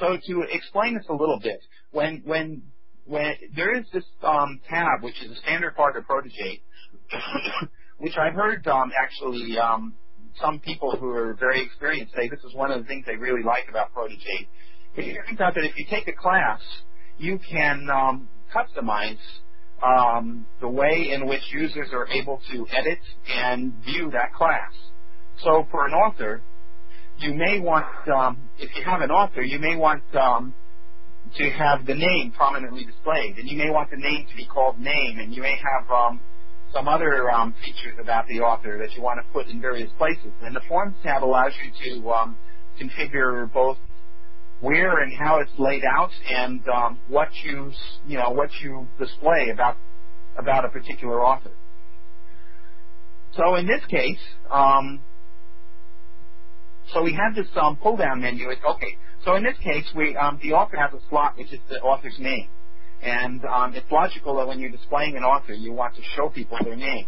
[0.00, 2.62] so to explain this a little bit, when when
[3.04, 6.62] when there is this um, tab, which is a standard part of Protege,
[7.98, 9.94] which I've heard um, actually um,
[10.40, 13.42] some people who are very experienced say this is one of the things they really
[13.42, 14.48] like about Protege.
[14.96, 16.60] It turns out that if you take a class,
[17.18, 19.18] you can um, customize
[19.82, 24.72] um, the way in which users are able to edit and view that class.
[25.44, 26.40] So for an author,
[27.18, 30.54] you may want, um, if you have an author, you may want um,
[31.36, 34.78] to have the name prominently displayed, and you may want the name to be called
[34.78, 36.20] name, and you may have um,
[36.72, 40.32] some other um, features about the author that you want to put in various places.
[40.42, 42.38] And the Forms tab allows you to um,
[42.80, 43.78] configure both
[44.60, 47.72] where and how it's laid out and um, what you
[48.06, 49.76] you know what you display about
[50.38, 51.50] about a particular author.
[53.34, 54.18] So in this case,
[54.50, 55.02] um,
[56.92, 58.48] so we have this um, pull down menu.
[58.48, 58.96] It's okay.
[59.24, 62.16] So in this case, we um, the author has a slot which is the author's
[62.18, 62.48] name,
[63.02, 66.58] and um, it's logical that when you're displaying an author, you want to show people
[66.64, 67.06] their name.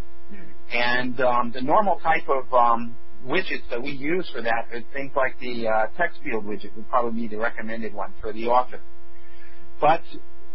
[0.73, 2.97] And um, the normal type of um,
[3.27, 6.89] widgets that we use for that are things like the uh, text field widget would
[6.89, 8.81] probably be the recommended one for the author.
[9.81, 10.03] But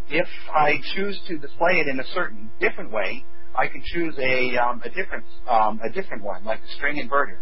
[0.08, 3.24] if I choose to display it in a certain different way,
[3.56, 7.38] I can choose a, um, a different um, a different one, like a string inverter.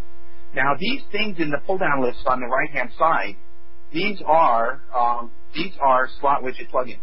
[0.54, 3.36] Now these things in the pull down list on the right hand side,
[3.92, 6.98] these are um, these are slot widget plugins.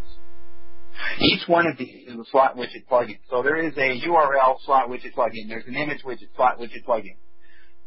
[1.19, 3.19] Each one of these is a slot widget plugin.
[3.29, 5.47] So there is a URL slot widget plugin.
[5.47, 7.15] There's an image widget slot widget plugin.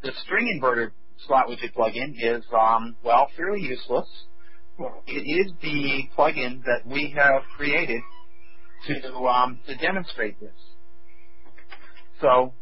[0.03, 0.90] The string inverter
[1.27, 4.09] slot widget plugin is, um, well, fairly useless.
[5.07, 8.03] It is the plugin that we have created
[8.87, 10.51] to um, to demonstrate this.
[12.20, 12.53] So,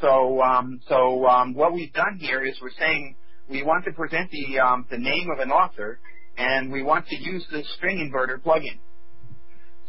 [0.00, 3.16] so, um, so um, what we've done here is we're saying
[3.48, 5.98] we want to present the um, the name of an author,
[6.38, 8.78] and we want to use the string inverter plugin.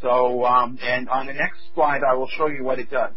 [0.05, 3.15] So, um, and on the next slide, I will show you what it does.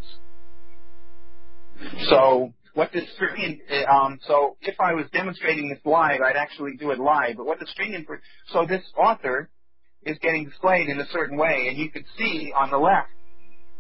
[2.09, 3.61] So, what the string,
[3.93, 7.37] um, so if I was demonstrating this live, I'd actually do it live.
[7.37, 8.07] But what the string
[8.55, 9.51] so this author
[10.03, 13.11] is getting displayed in a certain way, and you can see on the left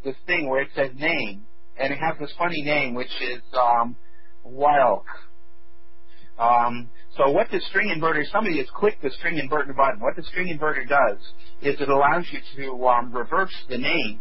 [0.04, 1.44] this thing where it says name,
[1.78, 3.96] and it has this funny name which is um,
[4.44, 5.06] Wilk.
[6.38, 10.00] Um, so what the string inverter, somebody has clicked the string inverter button.
[10.00, 11.18] What the string inverter does
[11.62, 14.20] is it allows you to um, reverse the name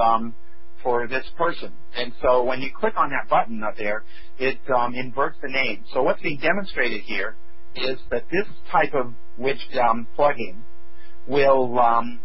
[0.00, 0.34] um,
[0.82, 1.72] for this person.
[1.96, 4.04] And so when you click on that button up there,
[4.38, 5.84] it um, inverts the name.
[5.92, 7.34] So what's being demonstrated here
[7.74, 10.62] is that this type of which um, plugin
[11.26, 12.20] will um,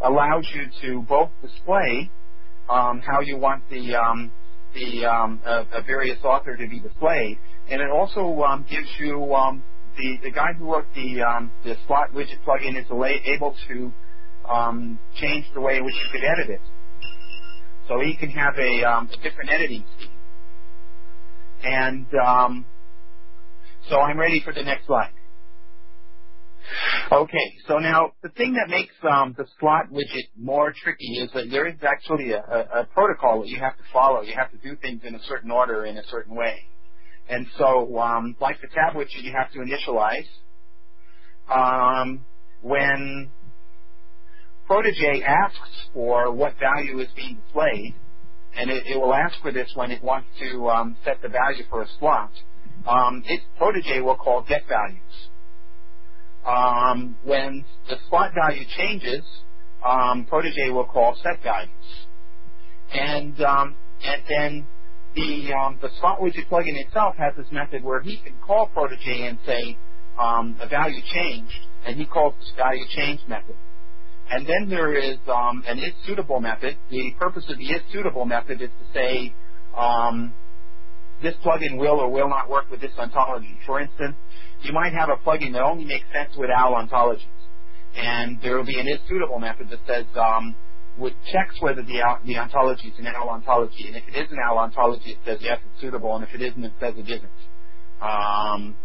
[0.00, 2.10] allows you to both display
[2.68, 4.30] um, how you want the um,
[4.74, 7.38] the um, a, a, various author to be displayed,
[7.70, 9.62] and it also um, gives you um,
[9.96, 12.86] the the guy who wrote the um, the slot widget plugin is
[13.26, 13.92] able to
[15.20, 16.60] change the way in which you could edit it.
[17.88, 20.10] So he can have a, um, a different editing scheme.
[21.64, 22.66] And um,
[23.88, 25.10] so I'm ready for the next slide.
[27.10, 31.50] Okay, so now the thing that makes um, the slot widget more tricky is that
[31.50, 34.20] there is actually a, a, a, protocol that you have to follow.
[34.20, 36.56] You have to do things in a certain order, in a certain way.
[37.28, 40.26] And so, um, like the tab widget, you have to initialize.
[41.52, 42.24] Um,
[42.62, 43.30] when
[44.66, 47.94] Protege asks for what value is being displayed,
[48.56, 51.64] and it, it will ask for this when it wants to um, set the value
[51.70, 52.30] for a slot.
[52.86, 55.28] Um, it, Protege will call get values.
[56.46, 59.24] Um, when the slot value changes,
[59.86, 61.70] um, Protege will call set values.
[62.92, 64.66] And and then
[65.18, 69.26] the um, the slot widget plugin itself has this method where he can call Protege
[69.26, 69.76] and say
[70.18, 73.56] um, a value changed, and he calls this value change method.
[74.30, 76.76] And then there is um, an is suitable method.
[76.90, 79.32] The purpose of the is suitable method is to say,
[79.76, 80.34] um,
[81.22, 83.58] this plugin will or will not work with this ontology.
[83.64, 84.16] For instance,
[84.62, 87.24] you might have a plugin that only makes sense with OWL ontologies.
[87.96, 90.54] And there will be an is suitable method that says, um,
[90.98, 93.86] which checks whether the, the ontology is an OWL ontology.
[93.86, 96.14] And if it is an OWL ontology, it says yes, it's suitable.
[96.16, 97.30] And if it isn't, it says it isn't.
[98.02, 98.76] Um,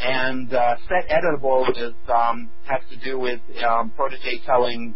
[0.00, 4.94] and uh, set editable is um, has to do with um, Protege telling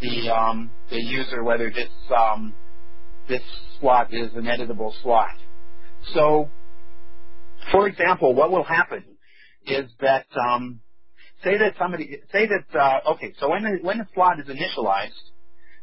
[0.00, 2.54] the um, the user whether this um,
[3.28, 3.42] this
[3.78, 5.36] slot is an editable slot.
[6.14, 6.48] So,
[7.70, 9.04] for example, what will happen
[9.66, 10.80] is that um,
[11.44, 15.29] say that somebody say that uh, okay, so when the, when the slot is initialized,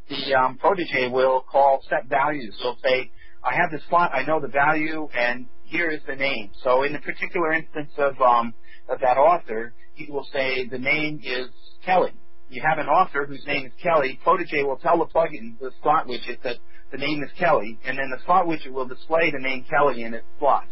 [0.10, 2.56] the um, protege will call set values.
[2.62, 3.12] So say
[3.44, 6.52] I have the slot, I know the value, and here is the name.
[6.64, 8.54] So in the particular instance of um,
[8.90, 11.48] of that author, he will say the name is
[11.86, 12.14] Kelly.
[12.50, 14.20] You have an author whose name is Kelly.
[14.24, 16.56] Protege will tell the plugin, the slot widget, that
[16.92, 20.14] the name is Kelly, and then the slot widget will display the name Kelly in
[20.14, 20.68] its slot.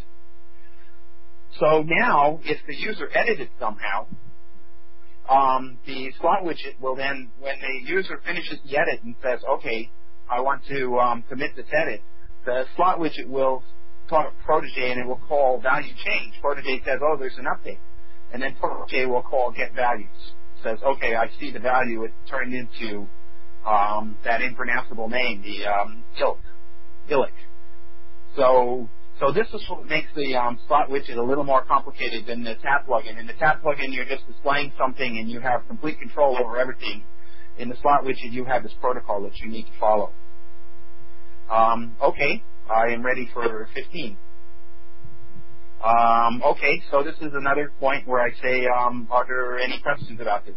[1.59, 4.07] So now, if the user edited somehow,
[5.29, 9.89] um, the slot widget will then, when the user finishes the edit and says, okay,
[10.29, 12.01] I want to um, commit this edit,
[12.45, 13.63] the slot widget will
[14.09, 16.33] talk to Protege and it will call value change.
[16.41, 17.79] Protege says, oh, there's an update.
[18.33, 20.09] And then Protege will call get values.
[20.63, 22.03] Says, okay, I see the value.
[22.03, 23.07] It's turned into
[23.65, 26.39] um, that impronounceable name, the um, ilk,
[27.09, 27.33] illic.
[28.35, 28.89] So,
[29.19, 32.55] so this is what makes the um, slot widget a little more complicated than the
[32.55, 33.17] tab plugin.
[33.17, 37.03] In the tab plugin, you're just displaying something and you have complete control over everything.
[37.57, 40.11] In the slot widget, you have this protocol that you need to follow.
[41.49, 44.17] Um, okay, I am ready for 15.
[45.81, 50.19] Um, okay, so this is another point where I say, um, are there any questions
[50.19, 50.55] about this?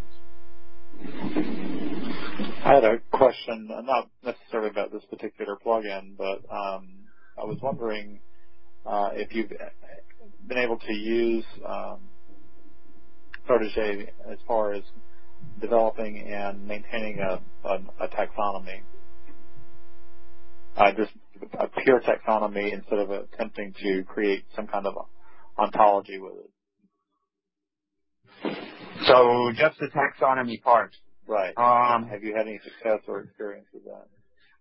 [2.65, 6.89] I had a question, not necessarily about this particular plugin, but um,
[7.37, 8.19] I was wondering
[9.15, 9.51] if you've
[10.49, 11.99] been able to use um,
[13.47, 14.83] Protege as far as
[15.61, 17.75] developing and maintaining a, a,
[18.05, 18.81] a taxonomy.
[20.77, 21.13] Uh, just
[21.61, 24.95] a pure taxonomy instead of attempting to create some kind of
[25.59, 26.51] ontology with it.
[29.07, 30.93] So just the taxonomy part.
[31.27, 31.55] Right.
[31.57, 34.07] Um, Have you had any success or experience with that?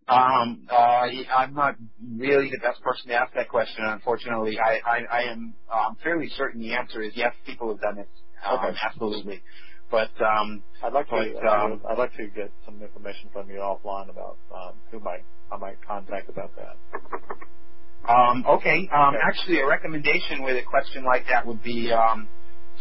[0.08, 1.76] Um, uh, I'm not
[2.18, 4.58] really the best person to ask that question, unfortunately.
[4.60, 8.10] I, I, I am um, fairly certain the answer is yes, people have done it.
[8.46, 8.78] Um, Okay.
[8.84, 9.42] Absolutely.
[9.92, 11.34] But um, I'd like to.
[11.42, 15.24] But, um, I'd like to get some information from you offline about um, who might
[15.52, 16.76] I might contact about that.
[18.10, 18.90] Um, okay.
[18.94, 22.30] Um, Actually, a recommendation with a question like that would be um,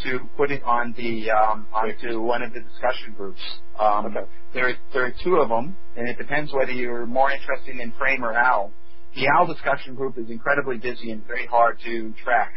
[0.05, 3.41] to put it on the um, onto one of the discussion groups.
[3.79, 4.15] Um,
[4.55, 8.25] There, there are two of them, and it depends whether you're more interested in Frame
[8.25, 8.73] or OWL.
[9.15, 12.53] The OWL discussion group is incredibly busy and very hard to track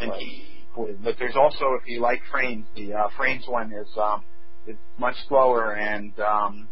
[0.00, 1.02] and keep with.
[1.02, 4.22] But there's also, if you like Frames, the uh, Frames one is um,
[4.66, 6.68] is much slower and um,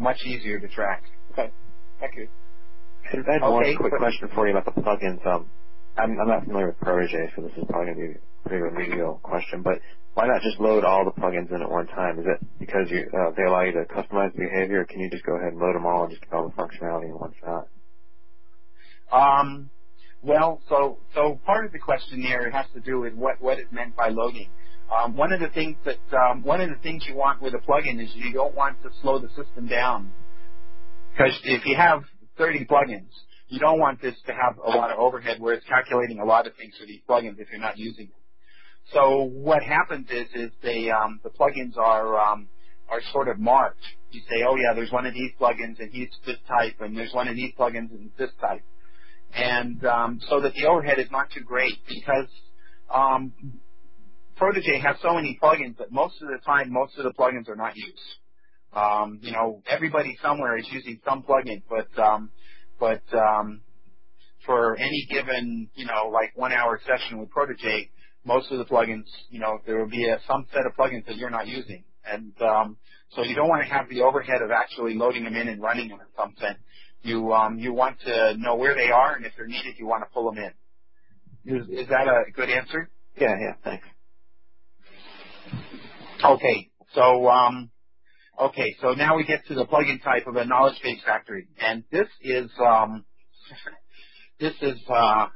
[0.00, 1.02] much easier to track.
[1.32, 1.50] Okay.
[2.00, 2.28] Thank you.
[3.12, 5.24] I had one quick question for you about the plugins.
[5.26, 5.50] Um,
[5.96, 8.33] I'm, I'm not familiar with Protege, so this is probably going to be a pretty
[8.50, 9.80] remedial question, but
[10.14, 12.18] why not just load all the plugins in at one time?
[12.18, 15.24] Is it because you, uh, they allow you to customize behavior, or can you just
[15.24, 17.68] go ahead and load them all and just get all the functionality in one shot?
[19.12, 19.70] Um,
[20.22, 23.66] well, so so part of the question there has to do with what what is
[23.72, 24.48] meant by loading.
[24.94, 27.58] Um, one of the things that um, one of the things you want with a
[27.58, 30.12] plugin is you don't want to slow the system down
[31.12, 32.02] because if you have
[32.38, 33.08] 30 plugins,
[33.48, 36.46] you don't want this to have a lot of overhead where it's calculating a lot
[36.46, 38.23] of things for these plugins if you're not using them.
[38.92, 42.48] So what happens is is they um, the plugins are um,
[42.88, 43.80] are sort of marked.
[44.10, 47.12] You say, oh yeah, there's one of these plugins and he's this type, and there's
[47.12, 48.62] one of these plugins and this type,
[49.34, 52.28] and um, so that the overhead is not too great because
[52.94, 53.32] um,
[54.36, 57.56] Protege has so many plugins that most of the time most of the plugins are
[57.56, 57.98] not used.
[58.74, 62.30] Um, you know, everybody somewhere is using some plugin, but um,
[62.78, 63.60] but um,
[64.44, 67.90] for any given you know like one hour session with Protege,
[68.24, 71.16] most of the plugins, you know, there will be a, some set of plugins that
[71.16, 72.76] you're not using, and um,
[73.14, 75.88] so you don't want to have the overhead of actually loading them in and running
[75.88, 76.54] them or something.
[77.02, 80.02] You um, you want to know where they are, and if they're needed, you want
[80.02, 81.56] to pull them in.
[81.56, 82.88] Is, is that a good answer?
[83.20, 83.86] Yeah, yeah, thanks.
[86.24, 87.70] Okay, so um,
[88.40, 91.84] okay, so now we get to the plugin type of a knowledge base factory, and
[91.92, 93.04] this is um,
[94.40, 95.26] this is uh,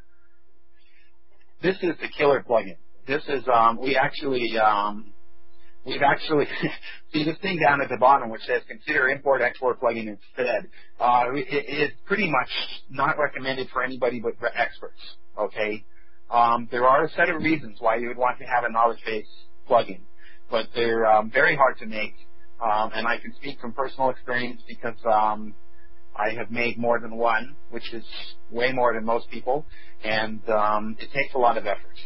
[1.62, 2.76] this is the killer plugin.
[3.06, 5.12] This is um, we actually um,
[5.84, 6.46] we've actually
[7.12, 10.68] see this thing down at the bottom which says consider import export plugin instead.
[11.00, 12.48] Uh, it, it's pretty much
[12.90, 15.00] not recommended for anybody but experts.
[15.38, 15.84] Okay,
[16.30, 18.98] um, there are a set of reasons why you would want to have a knowledge
[19.06, 19.26] base
[19.68, 20.00] plugin,
[20.50, 22.14] but they're um, very hard to make.
[22.62, 25.54] Um, and I can speak from personal experience because um,
[26.18, 28.04] I have made more than one, which is
[28.50, 29.64] way more than most people,
[30.04, 31.96] and um, it takes a lot of effort.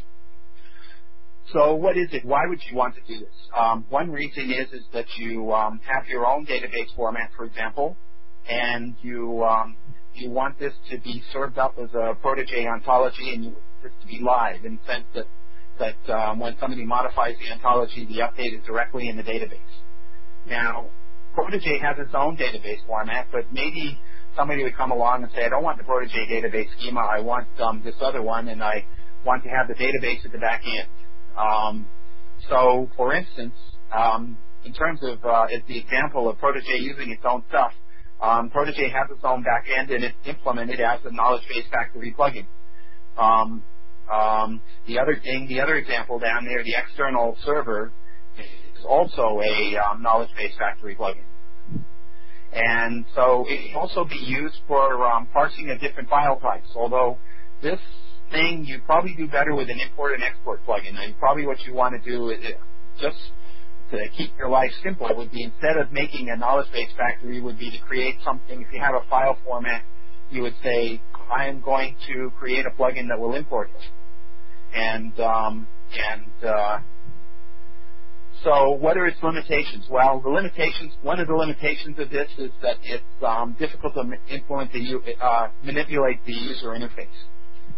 [1.52, 2.24] So what is it?
[2.24, 3.34] Why would you want to do this?
[3.56, 7.96] Um, one reason is is that you um, have your own database format, for example,
[8.48, 9.76] and you um,
[10.14, 13.92] you want this to be served up as a Protege ontology, and you want this
[14.00, 15.26] to be live in the sense that
[15.78, 19.58] that um, when somebody modifies the ontology, the update is directly in the database.
[20.48, 20.86] Now,
[21.34, 23.98] Protege has its own database format, but maybe
[24.36, 27.00] somebody would come along and say, I don't want the Protege database schema.
[27.00, 28.84] I want um, this other one, and I
[29.24, 30.88] want to have the database at the back end.
[31.36, 31.86] Um,
[32.48, 33.54] so, for instance,
[33.92, 37.72] um, in terms of uh, as the example of Protege using its own stuff,
[38.20, 42.14] um, Protege has its own back end and it's implemented as a knowledge base factory
[42.16, 42.46] plugin.
[43.18, 43.62] Um,
[44.12, 47.92] um, the other thing, the other example down there, the external server
[48.88, 51.24] also a um, knowledge base factory plugin.
[52.52, 57.16] And so it can also be used for um, parsing of different file types, although
[57.62, 57.80] this
[58.30, 60.98] thing you probably do better with an import and export plugin.
[60.98, 62.40] And probably what you want to do is
[63.00, 63.16] just
[63.90, 67.58] to keep your life simple would be instead of making a knowledge base factory would
[67.58, 68.60] be to create something.
[68.60, 69.82] If you have a file format,
[70.30, 71.00] you would say,
[71.34, 73.82] I am going to create a plugin that will import it.
[74.74, 76.78] And um, and uh,
[78.45, 79.86] so what are its limitations?
[79.90, 84.03] Well, the limitations, one of the limitations of this is that it's um, difficult to
[84.34, 87.09] implement the, uh, manipulate the user interface.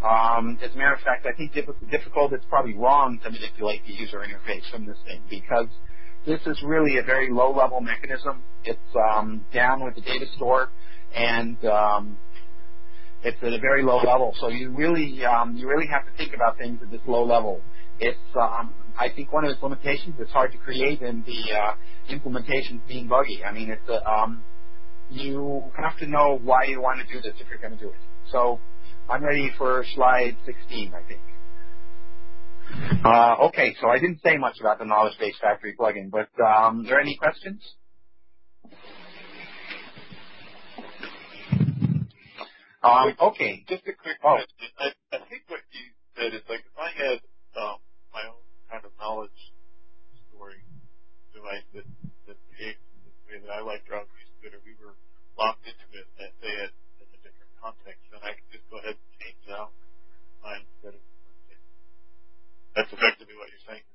[0.03, 3.93] Um, as a matter of fact, I think difficult, it's probably wrong to manipulate the
[3.93, 5.69] user interface from this thing because
[6.27, 8.43] this is really a very low-level mechanism.
[8.65, 8.79] It's
[9.13, 10.69] um, down with the data store,
[11.15, 12.19] and um,
[13.23, 14.35] it's at a very low level.
[14.41, 17.61] So you really um, you really have to think about things at this low level.
[17.99, 21.75] It's um, I think one of its limitations is hard to create, and the uh,
[22.09, 23.43] implementation being buggy.
[23.45, 24.45] I mean, it's a, um,
[25.11, 27.91] you have to know why you want to do this if you're going to do
[27.91, 28.01] it.
[28.31, 28.61] So
[29.09, 31.21] I'm ready for slide 16, I think.
[33.05, 36.81] Uh, okay, so I didn't say much about the Knowledge Base Factory plugin, but um,
[36.81, 37.61] are there any questions?
[42.85, 43.65] Um, okay.
[43.69, 44.37] Just a quick oh.
[44.37, 44.69] question.
[44.79, 45.85] I, I think what you
[46.17, 47.19] said is like if I had
[47.57, 47.81] um,
[48.75, 49.41] kind of knowledge
[50.27, 50.67] storing
[51.31, 51.87] device that,
[52.27, 54.03] that behaves in this way that I like Drop
[54.35, 54.99] Computer, we were
[55.39, 58.83] locked into it, at, say, at, in a different context, then I could just go
[58.83, 59.71] ahead and change it out
[60.43, 61.03] mine instead of
[62.75, 63.87] That's effectively what you're saying.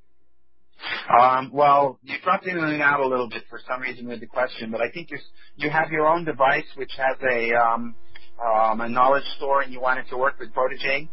[1.12, 4.32] Um, well, you dropped in and out a little bit for some reason with the
[4.32, 5.20] question, but I think you
[5.60, 7.96] you have your own device which has a um,
[8.40, 11.10] um, a knowledge store and you want it to work with Protege?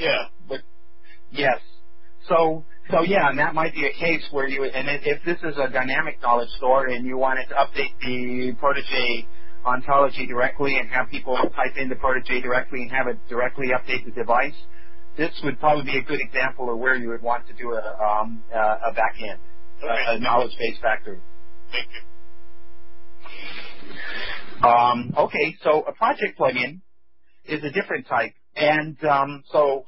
[0.00, 0.32] Yeah.
[0.48, 0.60] But,
[1.30, 1.60] yes.
[2.28, 5.56] So, so yeah, and that might be a case where you, and if this is
[5.58, 9.26] a dynamic knowledge store and you wanted to update the Protege
[9.64, 14.04] ontology directly and have people type in the Protege directly and have it directly update
[14.04, 14.54] the device,
[15.16, 18.02] this would probably be a good example of where you would want to do a,
[18.02, 19.40] um, a back end,
[19.82, 20.04] okay.
[20.08, 21.18] a, a knowledge base factory.
[21.72, 24.68] Thank you.
[24.68, 26.80] Um, okay, so a project plugin
[27.44, 28.32] is a different type.
[28.54, 29.84] And um, so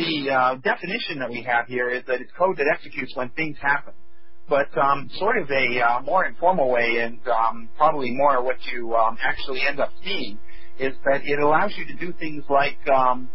[0.00, 3.56] the uh, definition that we have here is that it's code that executes when things
[3.60, 3.92] happen.
[4.48, 8.94] But um, sort of a uh, more informal way, and um, probably more what you
[8.96, 10.38] um, actually end up seeing,
[10.78, 13.28] is that it allows you to do things like um,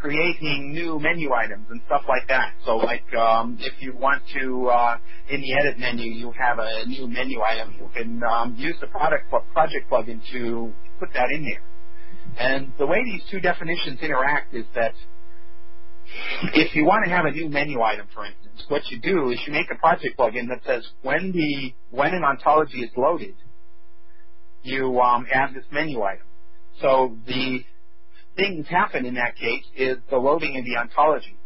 [0.00, 2.54] creating new menu items and stuff like that.
[2.64, 4.96] So like um, if you want to, uh,
[5.28, 8.86] in the edit menu, you have a new menu item, you can um, use the
[8.86, 11.62] product project plugin to put that in there.
[12.38, 14.94] And the way these two definitions interact is that
[16.54, 19.38] if you want to have a new menu item, for instance, what you do is
[19.46, 23.34] you make a project plugin that says when the when an ontology is loaded,
[24.62, 26.26] you um, add this menu item.
[26.80, 27.64] So the
[28.36, 31.36] things happen in that case is the loading of the ontology,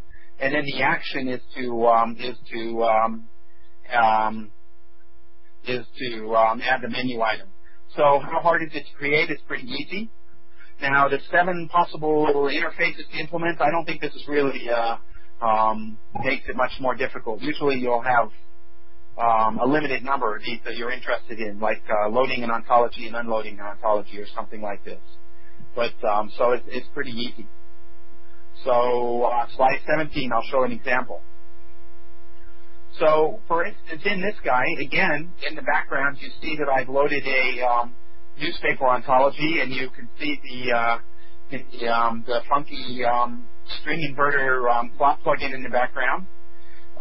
[0.40, 3.28] and then the action is to um, is to um,
[3.94, 4.50] um,
[5.66, 7.48] is to um, add the menu item.
[7.96, 9.30] So how hard is it to create?
[9.30, 10.10] It's pretty easy.
[10.80, 14.96] Now the seven possible interfaces to implement, I don't think this is really uh,
[15.44, 17.40] um, makes it much more difficult.
[17.40, 18.28] Usually you'll have
[19.18, 23.06] um, a limited number of these that you're interested in, like uh, loading an ontology
[23.06, 25.00] and unloading an ontology or something like this.
[25.74, 27.46] But um, so it, it's pretty easy.
[28.64, 31.20] So uh, slide 17, I'll show an example.
[32.98, 37.24] So, for instance, in this guy, again, in the background, you see that I've loaded
[37.26, 37.94] a um,
[38.38, 40.98] newspaper ontology, and you can see the uh,
[41.50, 43.46] the, um, the funky um,
[43.80, 46.26] string inverter um, plugin in the background.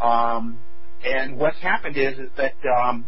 [0.02, 0.60] Um,
[1.04, 3.06] and what's happened is is that um,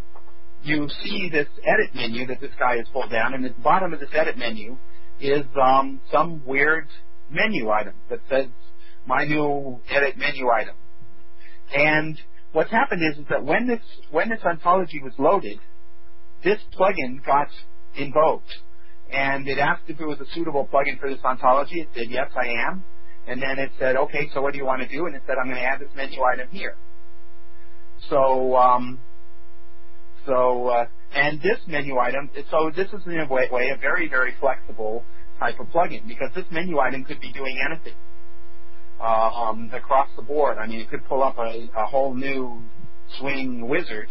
[0.64, 3.94] you see this edit menu that this guy has pulled down, and at the bottom
[3.94, 4.78] of this edit menu
[5.20, 6.88] is um, some weird
[7.30, 8.48] menu item that says
[9.06, 10.76] my new edit menu item.
[11.74, 12.18] And
[12.52, 15.60] what's happened is, is that when this when this ontology was loaded,
[16.44, 17.48] this plugin got
[17.98, 18.54] invoked,
[19.12, 21.82] and it asked if it was a suitable plugin for this ontology.
[21.82, 22.84] It said yes, I am.
[23.28, 25.06] And then it said, okay, so what do you want to do?
[25.06, 26.76] And it said, I'm going to add this menu item here.
[28.10, 29.00] So, um,
[30.26, 34.08] so, uh, and this menu item, so this is in a way, way a very,
[34.08, 35.04] very flexible
[35.40, 37.94] type of plugin because this menu item could be doing anything
[39.02, 40.58] uh, um, across the board.
[40.58, 42.64] I mean, it could pull up a, a whole new
[43.20, 44.08] swing wizard,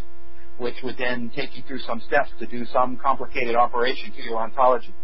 [0.58, 4.38] which would then take you through some steps to do some complicated operation to your
[4.38, 4.94] ontology.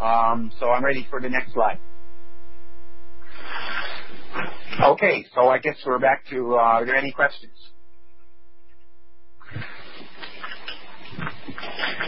[0.00, 1.78] Um, so I'm ready for the next slide.
[4.84, 7.52] Okay, so I guess we're back to, uh, are there any questions?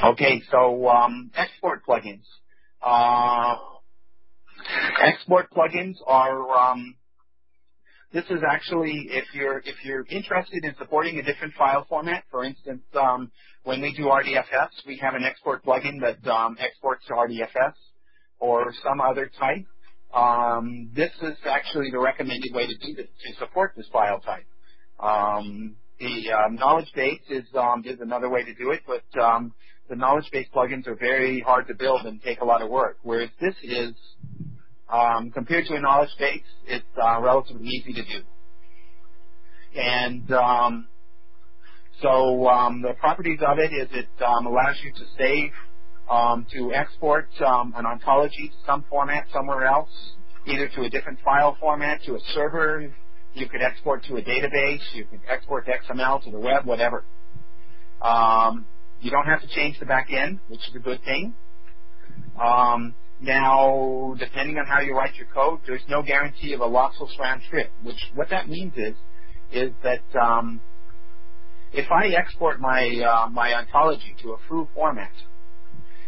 [0.04, 2.24] Okay, so um, export plugins.
[2.84, 3.56] Uh,
[5.02, 6.94] export plugins are um,
[8.12, 12.24] this is actually if you're if you're interested in supporting a different file format.
[12.30, 13.30] For instance, um,
[13.64, 17.74] when we do RDFS, we have an export plugin that um, exports to RDFS
[18.40, 19.66] or some other type.
[20.12, 24.46] Um, this is actually the recommended way to do this to support this file type.
[24.98, 29.02] Um, the um, knowledge base is um, is another way to do it, but
[29.88, 32.98] the knowledge base plugins are very hard to build and take a lot of work.
[33.02, 33.92] Whereas this is
[34.92, 38.22] um, compared to a knowledge base, it's uh, relatively easy to do.
[39.78, 40.88] And um,
[42.02, 45.50] so um, the properties of it is it um, allows you to save,
[46.10, 49.90] um, to export um, an ontology to some format somewhere else,
[50.46, 52.92] either to a different file format, to a server.
[53.34, 54.82] You could export to a database.
[54.92, 57.04] You can export to XML, to the web, whatever.
[59.00, 61.34] You don't have to change the back end, which is a good thing.
[62.40, 67.18] Um, now, depending on how you write your code, there's no guarantee of a lossless
[67.18, 67.70] round trip.
[67.82, 68.94] Which what that means is,
[69.52, 70.60] is that um,
[71.72, 75.12] if I export my uh, my ontology to a foo format,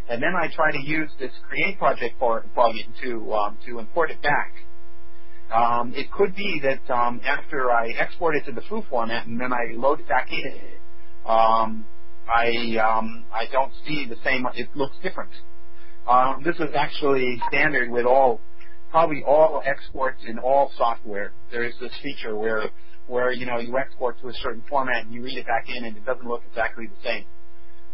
[0.08, 4.22] and then I try to use this create project plugin to um, to import it
[4.22, 4.54] back,
[5.54, 9.38] um, it could be that um, after I export it to the foo format and
[9.38, 10.60] then I load it back in,
[11.26, 11.84] um,
[12.26, 14.46] I um, I don't see the same.
[14.54, 15.30] It looks different.
[16.08, 18.40] Um, this is actually standard with all,
[18.90, 21.32] probably all exports in all software.
[21.50, 22.70] There is this feature where,
[23.06, 25.84] where you know you export to a certain format and you read it back in
[25.84, 27.24] and it doesn't look exactly the same.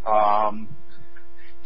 [0.06, 0.68] Um,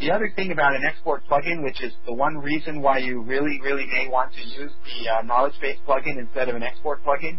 [0.01, 3.61] the other thing about an export plugin, which is the one reason why you really,
[3.63, 7.39] really may want to use the uh, knowledge base plugin instead of an export plugin,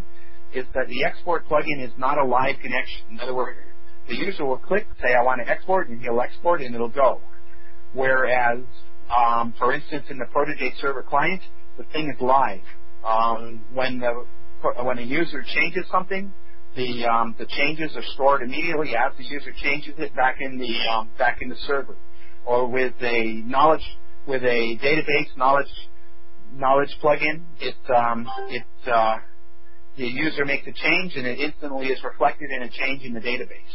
[0.54, 3.04] is that the export plugin is not a live connection.
[3.10, 3.58] In other words,
[4.08, 7.20] the user will click, say, I want to export, and he'll export, and it'll go.
[7.92, 8.60] Whereas
[9.10, 11.40] um, for instance, in the Protege server client,
[11.76, 12.60] the thing is live.
[13.04, 14.24] Um, when the
[14.82, 16.32] when a user changes something,
[16.76, 20.74] the um, the changes are stored immediately as the user changes it back in the
[20.90, 21.96] um, back in the server.
[22.46, 23.84] Or with a knowledge
[24.26, 25.68] with a database knowledge
[26.52, 29.16] knowledge plugin, it um, it uh,
[29.96, 33.20] the user makes a change and it instantly is reflected in a change in the
[33.20, 33.74] database.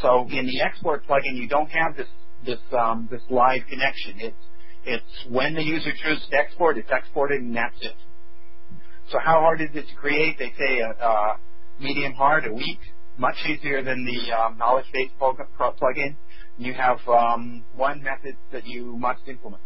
[0.00, 2.08] So in the export plugin, you don't have this
[2.44, 4.14] this um, this live connection.
[4.18, 4.36] It's
[4.88, 7.94] it's when the user chooses to export, it's exported, and that's it.
[9.10, 10.38] So how hard is it to create?
[10.38, 11.38] They say a, a
[11.80, 12.78] medium hard, a week,
[13.18, 16.16] much easier than the um, knowledge base plugin.
[16.56, 19.62] You have um, one method that you must implement.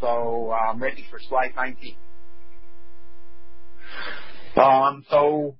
[0.00, 1.96] So I'm ready for slide 19.
[4.56, 5.56] Um, so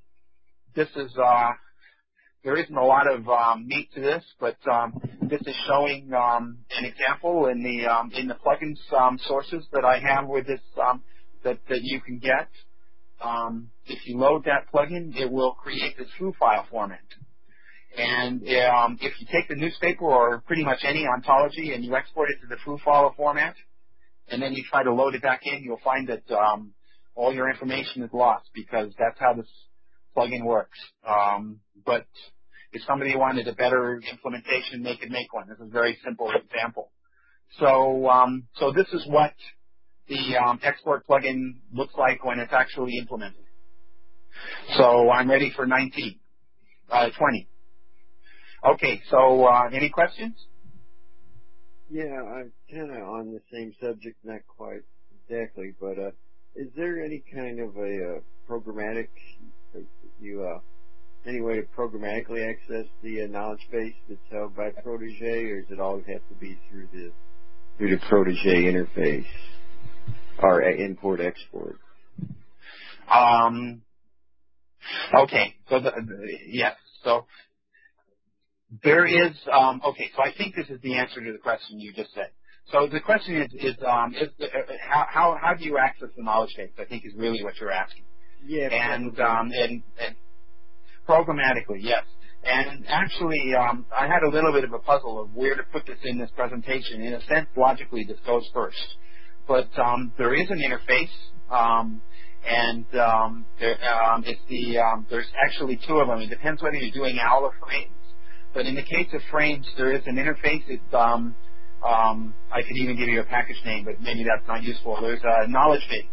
[0.74, 1.50] this is uh,
[2.46, 6.58] there isn't a lot of um, meat to this, but um, this is showing um,
[6.78, 10.60] an example in the um, in the plugins um, sources that I have with this
[10.80, 11.02] um,
[11.42, 12.48] that that you can get.
[13.20, 17.00] Um, if you load that plugin, it will create this foo file format.
[17.98, 22.30] And um, if you take the newspaper or pretty much any ontology and you export
[22.30, 23.56] it to the foo file format,
[24.28, 26.74] and then you try to load it back in, you'll find that um,
[27.16, 29.48] all your information is lost because that's how this
[30.16, 30.78] plugin works.
[31.08, 32.06] Um, but
[32.76, 35.48] if somebody wanted a better implementation, they could make one.
[35.48, 36.92] This is a very simple example.
[37.60, 39.32] So, um, so this is what
[40.08, 43.46] the um, export plugin looks like when it's actually implemented.
[44.78, 46.20] So I'm ready for 19.
[46.90, 47.50] Uh, 20.
[48.74, 50.36] Okay, so uh, any questions?
[51.90, 56.12] Yeah, kind of on the same subject, not quite exactly, but uh,
[56.56, 58.20] is there any kind of a
[58.50, 59.08] programmatic
[60.18, 60.60] you uh,
[61.26, 65.70] any way to programmatically access the uh, knowledge base that's held by Protege, or does
[65.72, 67.10] it always have to be through the
[67.78, 69.26] through the Protege interface
[70.42, 71.78] or uh, import export?
[73.12, 73.82] Um,
[75.14, 76.74] okay, so the, the, yes,
[77.04, 77.26] so
[78.82, 81.92] there is, um, okay, so I think this is the answer to the question you
[81.92, 82.30] just said.
[82.72, 84.46] So the question is, is, um, is uh,
[84.88, 86.70] how, how, how do you access the knowledge base?
[86.78, 88.04] I think is really what you're asking.
[88.44, 88.68] Yeah.
[88.72, 90.16] And, um, and, and
[91.08, 92.04] programmatically, yes.
[92.44, 95.84] And actually, um, I had a little bit of a puzzle of where to put
[95.86, 97.02] this in this presentation.
[97.02, 98.76] In a sense, logically, this goes first.
[99.48, 101.10] But um, there is an interface,
[101.50, 102.00] um,
[102.48, 106.20] and um, there, um, it's the um, there's actually two of them.
[106.20, 107.90] It depends whether you're doing OWL or frames.
[108.54, 110.62] But in the case of frames, there is an interface.
[110.68, 110.94] It's
[112.52, 114.98] I could even give you a package name, but maybe that's not useful.
[115.00, 116.06] There's a knowledge base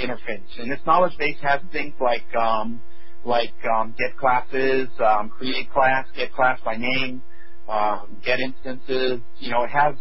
[0.00, 2.24] interface, and this knowledge base has things like
[3.24, 7.22] like um, get classes, um, create class, get class by name,
[7.68, 9.20] um, get instances.
[9.38, 9.94] You know, it has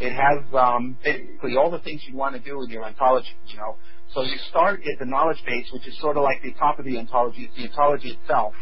[0.00, 3.28] it has um, basically all the things you want to do with your ontology.
[3.48, 3.76] You know,
[4.12, 6.84] so you start at the knowledge base, which is sort of like the top of
[6.84, 7.44] the ontology.
[7.44, 8.54] It's the ontology itself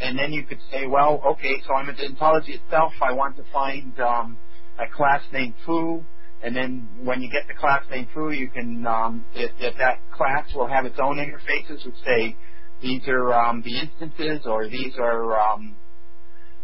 [0.00, 2.92] and then you could say, well, okay, so I'm at the ontology itself.
[3.02, 4.38] I want to find um,
[4.78, 6.04] a class named foo,
[6.42, 9.98] and then when you get the class named foo, you can um, it, it, that
[10.12, 12.36] class will have its own interfaces, which say
[12.82, 15.76] these are um, the instances, or these are um,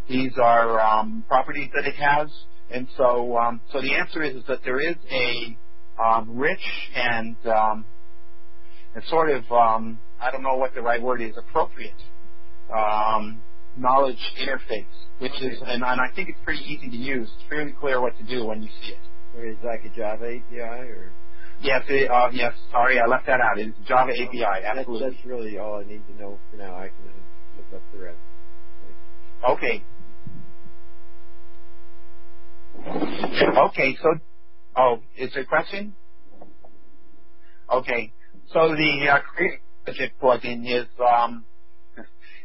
[0.09, 2.29] these are um, properties that it has.
[2.71, 5.57] And so, so the answer is, is that there is a
[6.27, 6.59] rich
[6.97, 7.85] and um,
[8.97, 11.95] a sort of I don't know what the right word is, appropriate
[13.77, 14.87] knowledge interface,
[15.19, 17.29] which is, and, and I think it's pretty easy to use.
[17.35, 18.99] It's fairly clear what to do when you see it.
[19.37, 21.12] Or is it like a Java API or?
[21.63, 22.53] Yes, it, uh, yes.
[22.73, 23.59] Sorry, I left that out.
[23.59, 24.45] It's Java API.
[24.67, 25.01] Absolutely.
[25.01, 26.77] That's, that's really all I need to know for now.
[26.77, 28.19] I can uh, look up the rest.
[28.83, 28.99] Thanks.
[29.51, 29.85] Okay.
[33.59, 33.97] Okay.
[34.03, 34.09] So,
[34.77, 35.95] oh, is there a question?
[37.73, 38.13] Okay.
[38.53, 39.21] So the uh,
[40.23, 41.45] plugin is um,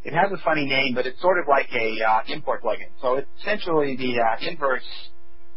[0.04, 2.90] it has a funny name, but it's sort of like a uh, import plugin.
[3.02, 4.84] So it's essentially the uh, inverse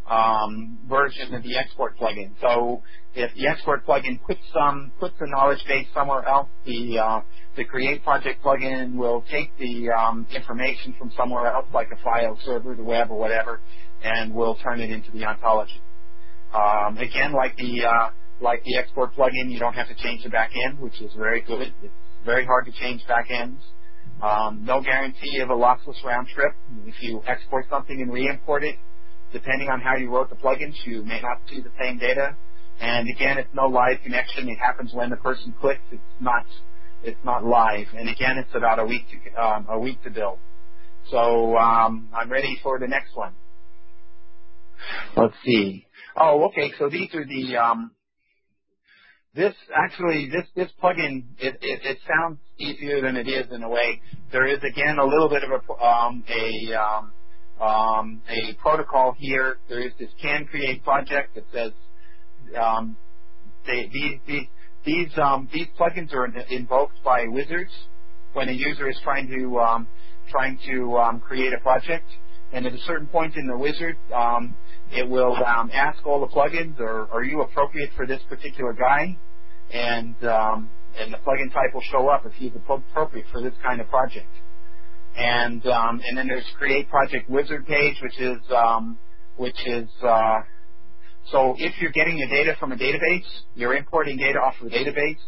[0.09, 2.31] um, version of the export plugin.
[2.41, 2.81] So
[3.15, 7.21] if the export plugin puts some puts the knowledge base somewhere else, the uh,
[7.55, 12.37] the create project plugin will take the um, information from somewhere else, like a file
[12.45, 13.61] server, the web, or whatever,
[14.03, 15.81] and will turn it into the ontology.
[16.53, 18.09] Um, again, like the uh,
[18.41, 21.41] like the export plugin, you don't have to change the back end, which is very
[21.41, 21.73] good.
[21.83, 21.93] It's
[22.23, 23.61] very hard to change back ends.
[24.21, 26.53] Um, no guarantee of a lossless round trip.
[26.85, 28.75] If you export something and re-import it,
[29.35, 32.37] depending on how you wrote the plugins, you may not see the same data.
[32.79, 34.47] And again, it's no live connection.
[34.47, 35.81] It happens when the person clicks.
[35.91, 36.45] It's not
[37.03, 37.87] it's not live.
[37.95, 40.39] And again, it's about a week to um, a week to build.
[41.11, 43.33] So um, I'm ready for the next one.
[45.17, 45.85] Let's see.
[46.15, 46.71] Oh, okay.
[46.79, 47.91] So these are the um,
[49.35, 53.69] this actually this this plugin it, it, it sounds easier than it is in a
[53.69, 54.01] way.
[54.31, 57.11] There is again a little bit of a um, a um,
[57.61, 59.57] um, a protocol here.
[59.69, 61.71] There is this can create project that says
[62.61, 62.97] um,
[63.65, 64.47] they, these these
[64.85, 67.71] these um, these plugins are invoked by wizards
[68.33, 69.87] when a user is trying to um,
[70.29, 72.05] trying to um, create a project.
[72.53, 74.55] And at a certain point in the wizard, um,
[74.91, 79.17] it will um, ask all the plugins, or are you appropriate for this particular guy?
[79.73, 83.81] And um, and the plugin type will show up if he's appropriate for this kind
[83.81, 84.27] of project.
[85.17, 88.97] And um, and then there's create project wizard page, which is um,
[89.37, 90.39] which is uh,
[91.31, 94.69] so if you're getting your data from a database, you're importing data off of a
[94.69, 95.19] database.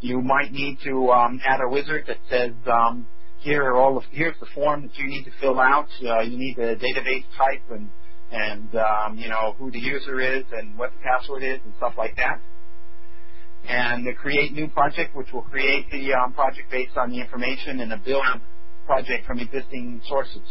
[0.00, 3.06] You might need to um, add a wizard that says um,
[3.40, 5.88] here are all the, here's the form that you need to fill out.
[6.04, 7.90] Uh, you need the database type and
[8.30, 11.94] and um, you know who the user is and what the password is and stuff
[11.98, 12.40] like that
[13.68, 17.80] and the create new project, which will create the um, project based on the information
[17.80, 18.24] and a build
[18.86, 20.42] project from existing sources.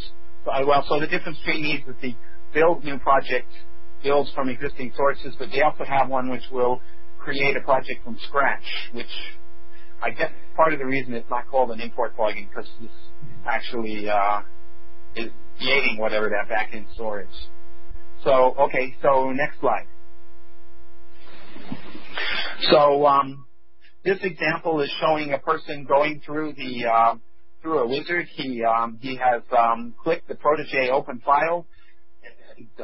[0.46, 2.16] So, uh, well, so the difference between these is the
[2.54, 3.48] build new project
[4.04, 6.82] builds from existing sources, but they also have one which will
[7.20, 8.64] create a project from scratch,
[8.94, 9.12] which
[10.02, 12.92] I guess part of the reason it's not called an import plugin because this
[13.46, 14.42] actually uh,
[15.16, 17.48] is creating whatever that backend store is.
[18.24, 19.86] So, okay, so next slide.
[22.72, 23.46] So um,
[24.04, 27.16] this example is showing a person going through the uh,
[27.62, 28.28] through a wizard.
[28.36, 31.66] He um, he has um, clicked the Protege open file.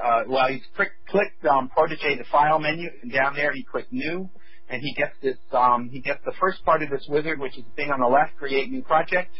[0.01, 3.91] Uh, well, he's click, clicked um, Protege the file menu, and down there he clicked
[3.93, 4.29] new,
[4.69, 5.37] and he gets this.
[5.51, 8.07] Um, he gets the first part of this wizard, which is the thing on the
[8.07, 9.31] left, create new project.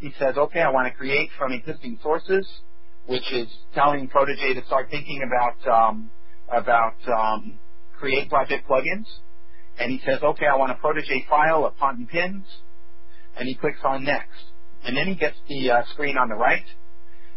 [0.00, 2.46] He says, okay, I want to create from existing sources,
[3.06, 6.10] which is telling Protege to start thinking about um,
[6.50, 7.58] about um,
[7.98, 9.06] create project plugins.
[9.78, 12.44] And he says, okay, I want a Protege file of pont and pins,
[13.36, 14.51] and he clicks on next.
[14.84, 16.64] And then he gets the uh, screen on the right,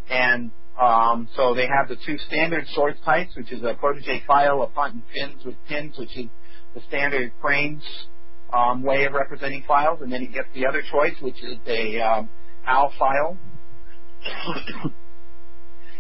[0.10, 4.62] and um, so they have the two standard source types, which is a Protege file
[4.62, 6.26] of pont and pins with pins, which is
[6.74, 7.84] the standard Frames
[8.54, 12.00] um, way of representing files, and then he gets the other choice, which is a
[12.02, 12.30] um,
[12.68, 13.38] OWL file.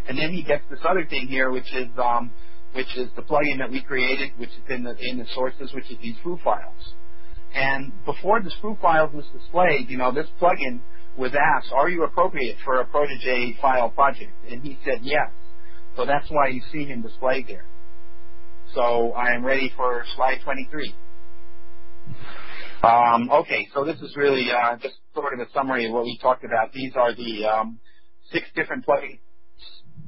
[0.07, 2.31] and then he gets this other thing here, which is um,
[2.73, 5.89] which is the plugin that we created, which is in the in the sources, which
[5.89, 6.93] is these foo files.
[7.53, 10.81] And before the foo files was displayed, you know, this plugin
[11.17, 15.31] was asked, "Are you appropriate for a Protege file project?" And he said yes.
[15.95, 17.65] So that's why you see him displayed there.
[18.73, 20.93] So I am ready for slide 23.
[22.83, 26.19] Um, okay, so this is really uh, just sort of a summary of what we
[26.21, 26.71] talked about.
[26.73, 27.79] These are the um,
[28.31, 29.19] six different plugins.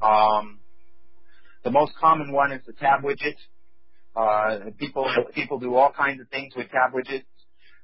[0.02, 0.60] Um,
[1.64, 3.38] the most common one is the tab widget.
[4.16, 7.26] Uh, people people do all kinds of things with tab widgets,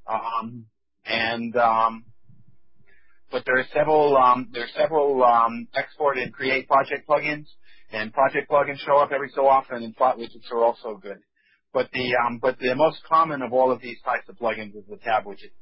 [0.07, 0.65] um,
[1.05, 2.05] and um,
[3.33, 7.47] but there are several um, there are several um, export and create project plugins,
[7.91, 11.19] and project plugins show up every so often, and slot widgets are also good.
[11.73, 14.85] But the um, but the most common of all of these types of plugins is
[14.89, 15.53] the tab widget.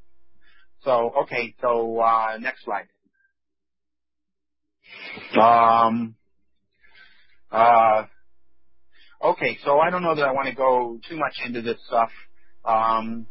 [0.86, 2.88] So okay, so uh, next slide.
[5.40, 6.16] Um,
[7.52, 8.06] uh,
[9.24, 12.10] okay, so I don't know that I want to go too much into this stuff.
[12.66, 13.28] Um,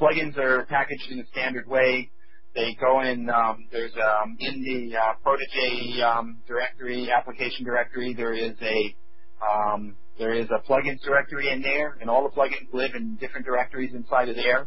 [0.00, 2.10] plugins are packaged in a standard way.
[2.54, 3.28] They go in.
[3.30, 8.14] Um, there's um, in the uh, Protege um, directory, application directory.
[8.14, 8.96] There is a
[9.44, 13.46] um, there is a plugins directory in there, and all the plugins live in different
[13.46, 14.66] directories inside of there.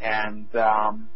[0.00, 1.08] And um,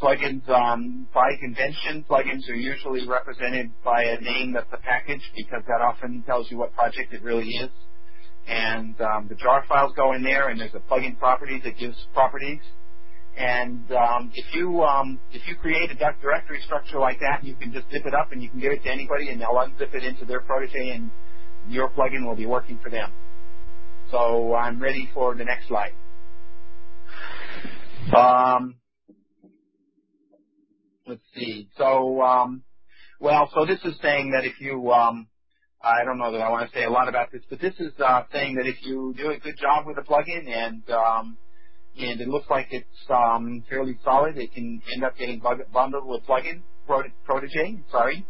[0.00, 5.62] plugins, um, by convention, plugins are usually represented by a name that's a package because
[5.66, 7.70] that often tells you what project it really is.
[8.48, 11.96] And um, the jar files go in there, and there's a plugin property that gives
[12.14, 12.60] properties.
[13.36, 17.72] And um, if you um, if you create a directory structure like that, you can
[17.72, 20.04] just zip it up and you can give it to anybody, and they'll unzip it
[20.04, 21.10] into their protege, and
[21.68, 23.10] your plugin will be working for them.
[24.10, 25.92] So I'm ready for the next slide.
[28.14, 28.76] Um,
[31.06, 31.68] let's see.
[31.78, 32.62] So, um,
[33.20, 35.26] well, so this is saying that if you, um,
[35.82, 37.92] I don't know that I want to say a lot about this, but this is
[38.04, 41.36] uh, saying that if you do a good job with a plugin and um,
[41.98, 45.40] and it looks like it's um, fairly solid, it can end up getting
[45.72, 47.78] bundled with plugin Protege.
[47.90, 48.26] Sorry,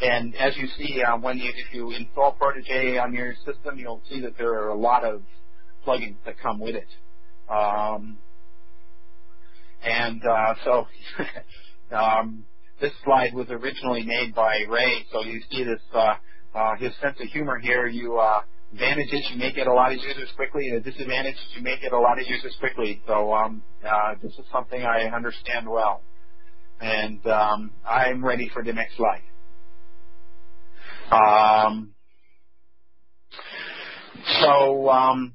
[0.00, 4.02] and as you see, uh, when you, if you install Protege on your system, you'll
[4.10, 5.22] see that there are a lot of
[5.86, 6.88] plugins that come with it.
[7.48, 8.18] Um,
[9.82, 10.86] and uh, so
[11.96, 12.44] um,
[12.80, 16.14] this slide was originally made by Ray, so you see this uh,
[16.54, 17.86] uh, his sense of humor here.
[17.86, 18.40] You uh,
[18.72, 21.92] advantages you may get a lot of users quickly, and the disadvantages you may get
[21.92, 23.02] a lot of users quickly.
[23.06, 26.02] So um, uh, this is something I understand well,
[26.80, 29.22] and um, I'm ready for the next slide.
[31.12, 31.94] Um,
[34.42, 35.34] so, um,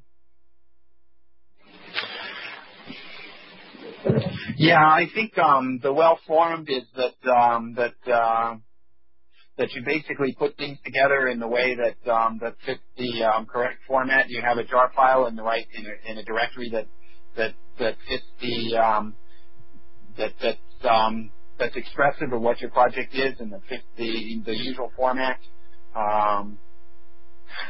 [4.57, 8.55] yeah, I think um, the well formed is that um, that uh,
[9.57, 13.45] that you basically put things together in the way that um, that fits the um,
[13.45, 14.29] correct format.
[14.29, 16.87] You have a jar file in the right in a, in a directory that
[17.37, 19.15] that that fits the um,
[20.17, 24.55] that that um, that's expressive of what your project is and that fits the the
[24.55, 25.37] usual format
[25.95, 26.57] um,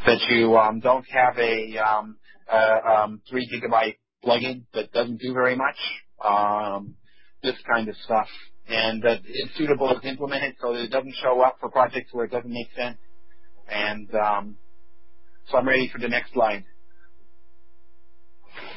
[0.05, 2.17] that you um, don't have a, um,
[2.51, 5.77] a um, three gigabyte plugin that doesn't do very much.
[6.23, 6.95] Um,
[7.43, 8.27] this kind of stuff,
[8.71, 12.09] and that it's suitable to implement it so that it doesn't show up for projects
[12.13, 12.97] where it doesn't make sense.
[13.69, 14.55] And um,
[15.49, 16.63] so I'm ready for the next slide.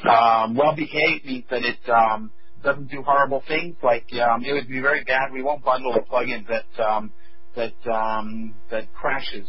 [0.07, 2.31] Um, well behaved means that it um,
[2.63, 3.75] doesn't do horrible things.
[3.83, 5.31] Like um, it would be very bad.
[5.33, 7.11] We won't bundle a plugin that um,
[7.55, 9.47] that um, that crashes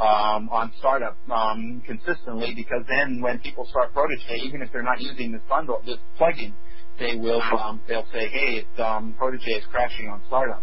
[0.00, 5.00] um, on startup um, consistently because then when people start Protege, even if they're not
[5.00, 6.52] using this bundle, this plugin,
[6.98, 10.62] they will um, they'll say, hey, it's um, Protege is crashing on startup.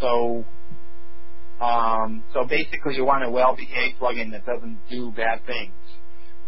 [0.00, 0.44] So
[1.60, 5.72] um, so basically, you want a well-behaved plugin that doesn't do bad things.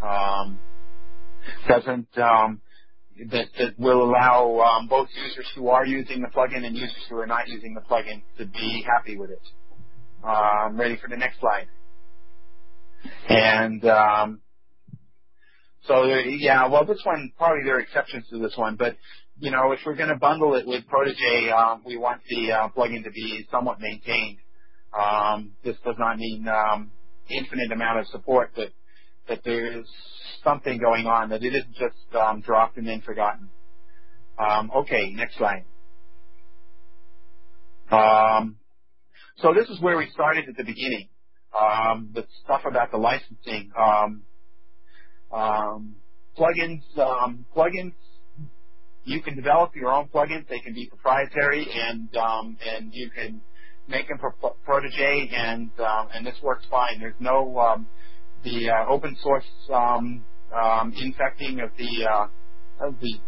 [0.03, 0.59] Um,
[1.67, 2.61] doesn't um,
[3.31, 7.17] that, that will allow um, both users who are using the plugin and users who
[7.19, 9.43] are not using the plugin to be happy with it.
[10.25, 11.67] Um, ready for the next slide.
[13.29, 14.41] And um,
[15.89, 18.97] so yeah, well, this one probably there are exceptions to this one, but
[19.41, 22.69] you know, if we're going to bundle it with Protege, um, we want the uh,
[22.77, 24.39] plugin to be somewhat maintained.
[24.99, 26.93] Um, this does not mean um,
[27.31, 28.69] infinite amount of support, but
[29.29, 29.87] that there's
[30.45, 33.49] something going on, that it isn't just um, dropped and then forgotten.
[34.39, 35.65] Um, okay, next slide.
[37.91, 38.57] Um,
[39.43, 41.09] so this is where we started at the beginning.
[41.59, 43.71] Um, the stuff about the licensing.
[43.79, 44.23] Um,
[45.33, 45.97] um,
[46.39, 47.95] plugins, um, plugins.
[49.05, 50.47] You can develop your own plugins.
[50.49, 53.41] They can be proprietary, and um, and you can
[53.89, 54.33] make them for
[54.65, 57.01] Protege, and um, and this works fine.
[57.01, 57.87] There's no um,
[58.45, 60.25] the uh, open source um,
[60.55, 63.19] um, infecting of the uh, of the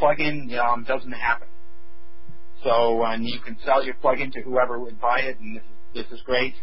[0.00, 1.48] plugin um, doesn't happen.
[2.64, 6.02] So and you can sell your plugin to whoever would buy it, and this is
[6.02, 6.54] this is great.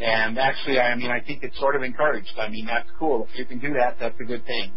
[0.00, 2.32] And actually, I mean, I think it's sort of encouraged.
[2.38, 3.26] I mean, that's cool.
[3.32, 4.72] If you can do that, that's a good thing.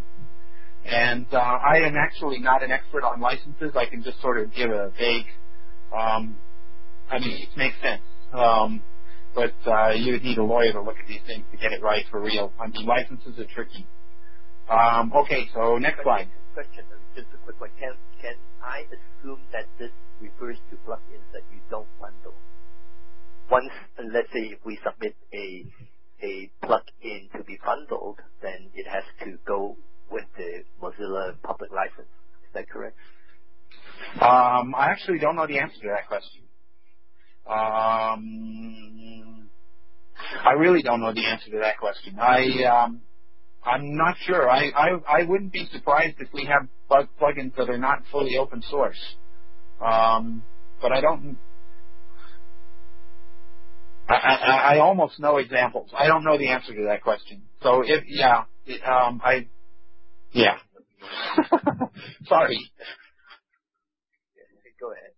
[0.86, 3.72] And uh, I am actually not an expert on licenses.
[3.76, 5.26] I can just sort of give a vague.
[5.92, 6.38] Um,
[7.12, 8.02] I mean, it makes sense.
[8.34, 8.82] Um,
[9.36, 11.84] but uh, you would need a lawyer to look at these things to get it
[11.84, 12.54] right for real.
[12.60, 13.86] I mean, licenses are tricky.
[14.70, 16.30] Um, okay, so next slide.
[16.54, 17.70] Question, just a quick one.
[17.80, 19.92] Can, can I assume that this
[20.22, 22.34] refers to plugins that you don't bundle?
[23.52, 23.72] Once,
[24.14, 25.66] let's say if we submit a
[26.22, 29.78] a plug-in to be bundled, then it has to go
[30.12, 32.10] with the Mozilla public license.
[32.43, 32.95] Is that correct?
[34.22, 36.41] Um, I actually don't know the answer to that question.
[37.47, 39.50] Um,
[40.45, 42.18] I really don't know the answer to that question.
[42.20, 43.02] I um,
[43.66, 44.50] I'm not sure.
[44.50, 48.38] I, I I wouldn't be surprised if we have plug, plugins that are not fully
[48.38, 49.00] open source.
[49.82, 50.43] Um,
[50.82, 51.38] but I don't.
[54.10, 55.89] I, I, I almost know examples.
[55.97, 57.43] I don't know the answer to that question.
[57.64, 59.47] So if yeah, it, um, I
[60.34, 60.55] yeah.
[62.30, 62.60] Sorry.
[64.82, 65.12] Go ahead.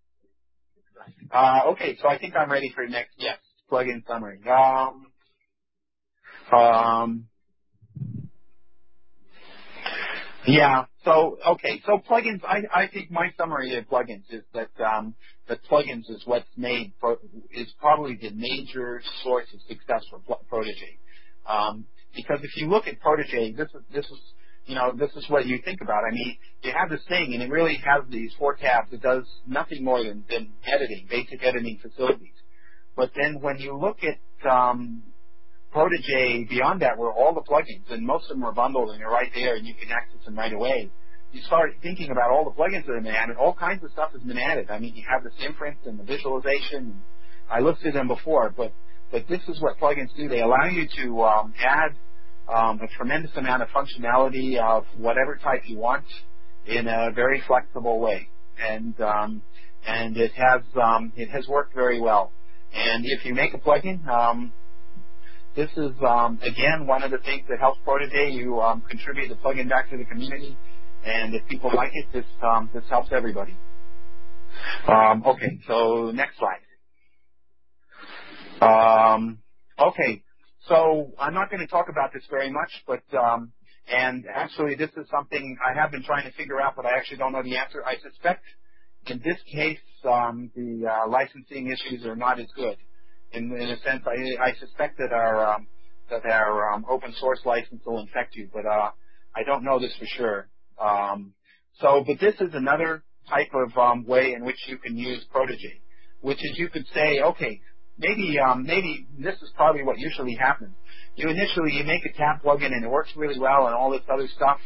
[1.34, 3.12] Uh, okay, so I think I'm ready for next.
[3.18, 3.38] Yes,
[3.70, 4.40] plug-in summary.
[4.50, 5.08] Um,
[6.54, 7.28] um,
[10.48, 10.86] yeah.
[11.06, 11.82] So okay.
[11.86, 12.44] So plugins.
[12.44, 15.16] I, I think my summary of plugins is that um,
[15.48, 17.18] that plugins is what's made pro,
[17.52, 20.98] is probably the major source of success for Protege.
[21.48, 21.86] Um,
[22.16, 24.20] because if you look at Protege, this is this is
[24.66, 26.04] you know this is what you think about.
[26.10, 28.92] I mean, you have this thing, and it really has these four tabs.
[28.92, 32.34] It does nothing more than, than editing, basic editing facilities.
[32.96, 35.04] But then when you look at um,
[35.72, 39.10] Protege beyond that were all the plugins, and most of them are bundled, and they're
[39.10, 40.90] right there, and you can access them right away.
[41.32, 43.38] You start thinking about all the plugins that have been added.
[43.38, 44.70] All kinds of stuff has been added.
[44.70, 47.02] I mean, you have this inference and the visualization.
[47.50, 48.74] I listed them before, but
[49.12, 50.28] but this is what plugins do.
[50.28, 51.92] They allow you to um, add
[52.54, 56.06] um, a tremendous amount of functionality of whatever type you want
[56.66, 58.28] in a very flexible way,
[58.60, 59.42] and um,
[59.88, 62.32] and it has um, it has worked very well.
[62.74, 64.54] And if you make a plugin, um,
[65.56, 68.32] this is, um, again, one of the things that helps Protege.
[68.32, 70.58] You um, contribute the plugin back to the community,
[71.06, 73.56] and if people like it, this um, this helps everybody.
[74.88, 76.62] Um, okay, so next slide.
[78.62, 79.40] Um,
[79.80, 80.24] okay,
[80.68, 83.52] so I'm not going to talk about this very much, but um,
[83.92, 87.18] and actually this is something I have been trying to figure out, but I actually
[87.18, 87.84] don't know the answer.
[87.86, 88.44] I suspect
[89.08, 92.78] in this case the uh, licensing issues are not as good
[93.34, 95.68] in, a sense, I, I suspect that our um,
[96.10, 98.92] that our um, open source license will infect you, but uh,
[99.36, 100.48] I don't know this for sure.
[100.80, 101.34] Um,
[101.80, 105.80] so, but this is another type of um, way in which you can use Protege,
[106.22, 107.62] which is you could say, okay,
[107.98, 110.74] maybe um, maybe this is probably what usually happens.
[111.16, 114.02] You initially you make a tab plugin and it works really well and all this
[114.12, 114.60] other stuff,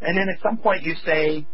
[0.00, 1.46] and then at some point you say,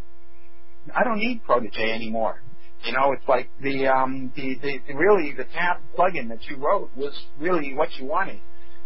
[0.94, 2.42] I don't need Protege anymore.
[2.87, 6.57] You know, it's like the um, the, the, the really the tab plugin that you
[6.57, 8.39] wrote was really what you wanted,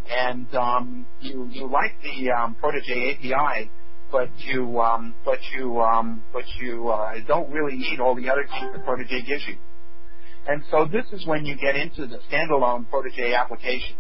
[0.09, 3.71] and um, you you like the um, Protege API,
[4.11, 8.47] but you um, but you um, but you uh, don't really need all the other
[8.51, 9.57] things that Protege gives you.
[10.49, 13.97] And so this is when you get into the standalone Protege application.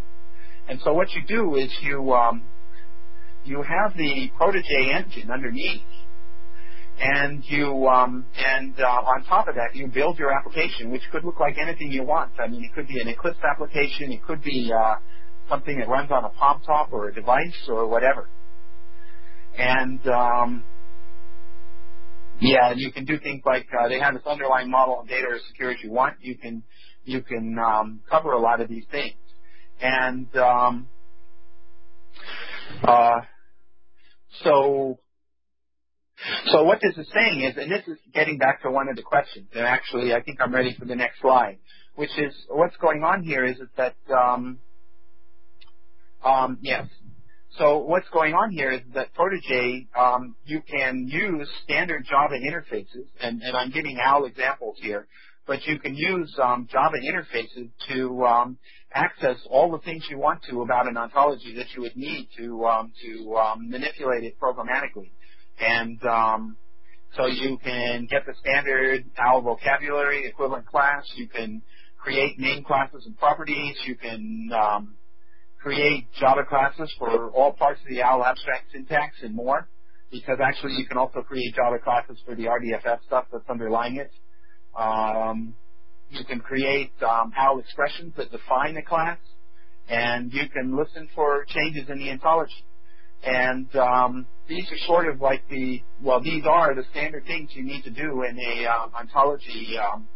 [0.67, 2.45] And so what you do is you um,
[3.45, 5.83] you have the Protege engine underneath
[7.01, 11.25] and you um, and uh, on top of that, you build your application, which could
[11.25, 12.33] look like anything you want.
[12.39, 14.97] I mean, it could be an Eclipse application, it could be uh,
[15.49, 18.29] something that runs on a Palm Top or a device or whatever.
[19.59, 20.65] And um,
[22.41, 25.37] Yeah, you can do things like uh, they have this underlying model and data are
[25.37, 26.17] as secure as you want.
[26.21, 26.63] You can
[27.05, 29.15] you can um, cover a lot of these things,
[29.81, 30.89] and um,
[32.85, 33.21] uh,
[34.45, 34.99] so
[36.53, 39.03] so what this is saying is, and this is getting back to one of the
[39.03, 41.59] questions, and actually I think I'm ready for the next slide,
[41.95, 44.59] which is what's going on here is, that um,
[46.25, 46.87] um, yes.
[47.59, 53.07] So what's going on here is that Protege, um, you can use standard Java interfaces,
[53.21, 55.09] and, and I'm giving OWL examples here,
[55.47, 58.59] but you can use um, Java interfaces to um,
[58.95, 62.64] access all the things you want to about an ontology that you would need to
[62.66, 65.11] um, to um, manipulate it programmatically.
[65.61, 66.57] And um,
[67.17, 71.05] so you can get the standard OWL vocabulary equivalent class.
[71.17, 71.63] You can
[71.99, 73.77] create name classes and properties.
[73.87, 74.95] You can um,
[75.61, 79.69] create Java classes for all parts of the OWL abstract syntax and more.
[80.11, 84.11] Because actually you can also create Java classes for the RDFS stuff that's underlying it.
[84.79, 85.55] Um,
[86.11, 89.19] you can create um, OWL expressions that define a class,
[89.89, 92.65] and you can listen for changes in the ontology.
[93.23, 97.62] And um, these are sort of like the well, these are the standard things you
[97.62, 100.09] need to do in a um, ontology um,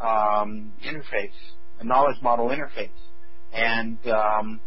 [0.00, 1.30] um, interface,
[1.80, 2.88] a knowledge model interface,
[3.52, 4.60] and um,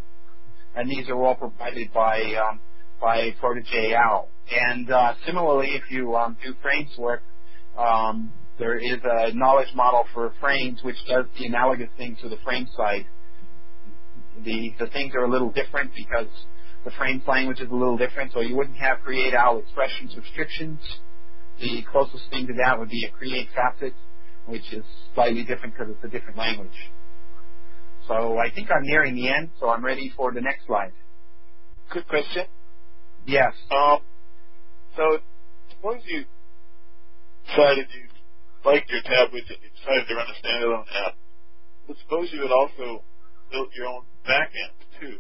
[0.76, 2.60] and these are all provided by um,
[3.02, 3.96] by Protege.
[4.52, 7.24] And uh, similarly, if you um, do frames work,
[7.78, 12.38] um, there is a knowledge model for frames which does the analogous thing to the
[12.44, 13.06] frame side.
[14.44, 16.28] The the things are a little different because
[16.84, 20.80] the frames language is a little different, so you wouldn't have create OWL expressions restrictions.
[21.60, 23.94] The closest thing to that would be a create facet,
[24.48, 26.90] which is slightly different because it's a different language.
[28.08, 30.92] So I think I'm nearing the end, so I'm ready for the next slide.
[31.92, 32.46] Quick question.
[33.28, 33.54] Yes.
[33.70, 34.00] Um,
[34.98, 35.20] so
[35.70, 36.26] suppose you
[37.46, 38.10] decided you
[38.66, 41.16] liked your tab widget, you decided to run a standalone app.
[41.88, 43.04] But suppose you had also
[43.52, 45.18] built your own backend too.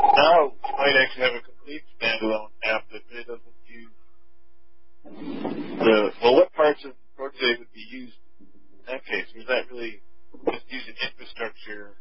[0.00, 3.92] Now might actually have a complete standalone app that really doesn't use
[5.06, 9.26] the well what parts of Protege would be used in that case?
[9.36, 10.02] Was that really
[10.52, 11.96] just using infrastructure?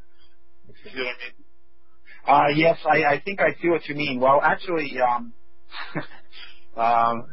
[0.67, 1.35] You see what I mean?
[2.27, 4.19] Uh, yes, I, I think I see what you mean.
[4.19, 5.31] Well, actually, um,
[6.75, 7.23] um,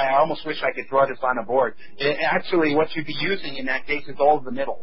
[0.00, 1.74] I almost wish I could draw this on a board.
[1.98, 4.80] It, actually, what you'd be using in that case is all of the middle.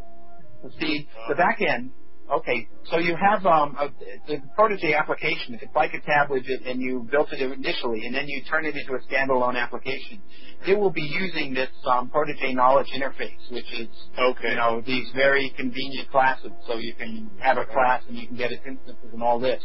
[0.78, 1.90] See, the back end
[2.30, 3.88] Okay, so you have um, a,
[4.28, 5.58] the Protege application.
[5.60, 8.76] It's like a tab widget, and you built it initially, and then you turn it
[8.76, 10.22] into a standalone application.
[10.64, 14.50] It will be using this um, Protege knowledge interface, which is okay.
[14.50, 16.52] you know these very convenient classes.
[16.68, 19.62] So you can have a class, and you can get its instances and all this.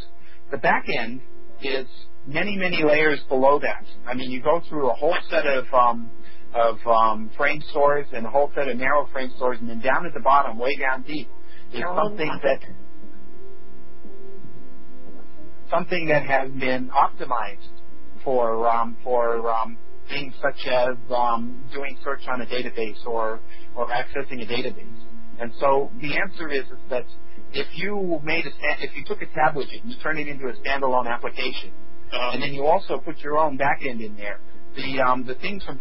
[0.50, 1.20] The back end
[1.62, 1.86] is
[2.26, 3.84] many, many layers below that.
[4.08, 6.10] I mean, you go through a whole set of um,
[6.52, 10.04] of um, frame stores and a whole set of narrow frame stores, and then down
[10.04, 11.28] at the bottom, way down deep,
[11.72, 12.60] something that
[15.70, 17.68] something that has been optimized
[18.24, 23.40] for um, for um, things such as um, doing search on a database or
[23.74, 25.02] or accessing a database.
[25.38, 27.04] And so the answer is, is that
[27.52, 28.50] if you made a
[28.82, 31.72] if you took a tab widget and you turned it into a standalone application,
[32.12, 34.38] uh, and then you also put your own backend in there,
[34.76, 35.78] the um, the things from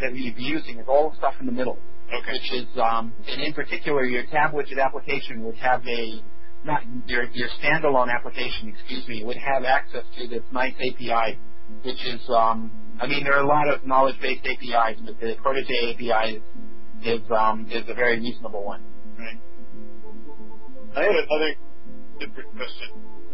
[0.00, 1.78] that you'd be using is all the stuff in the middle.
[2.08, 2.32] Okay.
[2.32, 6.22] Which is, um, and in particular, your tab widget application would have a,
[6.64, 11.38] not your your standalone application, excuse me, would have access to this nice API,
[11.84, 15.94] which is, um, I mean, there are a lot of knowledge-based APIs, but the Protege
[15.94, 16.42] API is
[17.04, 18.82] is, um, is a very reasonable one.
[19.18, 19.38] Right.
[20.96, 21.54] I have another
[22.18, 22.88] different question.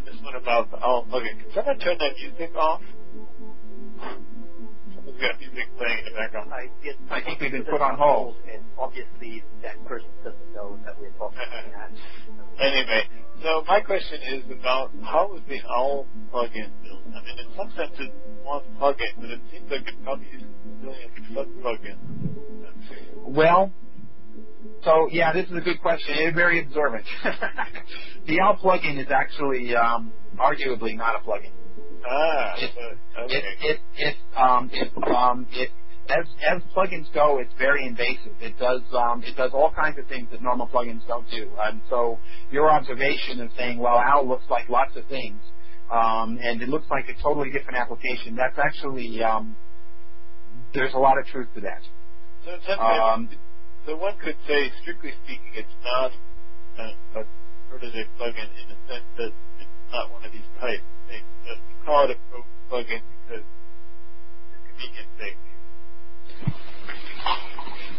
[0.05, 1.41] This one about the OWL plugin.
[1.41, 2.83] Can someone turn that music off?
[5.15, 6.53] Someone's got music playing in the background.
[6.53, 8.37] I, it, I think we've been put on hold.
[8.51, 11.91] And obviously that person doesn't know that we're talking about that.
[12.61, 13.03] Anyway,
[13.43, 17.03] so my question is about how was the OWL plugin built?
[17.07, 18.13] I mean, in some sense it's
[18.43, 21.99] one plugin, but it seems like it probably uses a million sub-plugins.
[23.27, 23.73] Well,
[24.83, 26.15] so yeah, this is a good question.
[26.19, 27.05] It's very observant.
[28.27, 31.51] the OWL plugin is actually um, arguably not a plugin.
[32.05, 33.35] Ah, it, okay.
[33.35, 35.71] it, it, it, um, it, um, it,
[36.11, 38.37] as, as plugins go, it's very invasive.
[38.41, 41.49] It does, um, it does all kinds of things that normal plugins don't do.
[41.65, 42.19] And so
[42.51, 45.41] your observation of saying, well, OWL looks like lots of things,
[45.91, 49.57] um, and it looks like a totally different application, that's actually, um,
[50.75, 51.81] there's a lot of truth to that.
[52.45, 53.31] So, Um,
[53.87, 56.13] so one could say, strictly speaking, it's not
[56.79, 57.25] a, a
[57.71, 60.85] Protege plugin in the sense that it's not one of these types.
[61.45, 63.45] Just call it a pro plugin because
[64.51, 65.39] for convenience sake.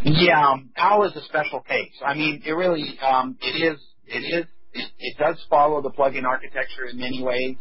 [0.03, 1.93] Yeah, um, OWL is a special case.
[2.05, 6.25] I mean, it really, um, it is, it is, it, it does follow the plugin
[6.25, 7.55] architecture in many ways,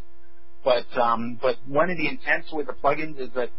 [0.65, 3.51] but um, but one of the intents with the plugins is that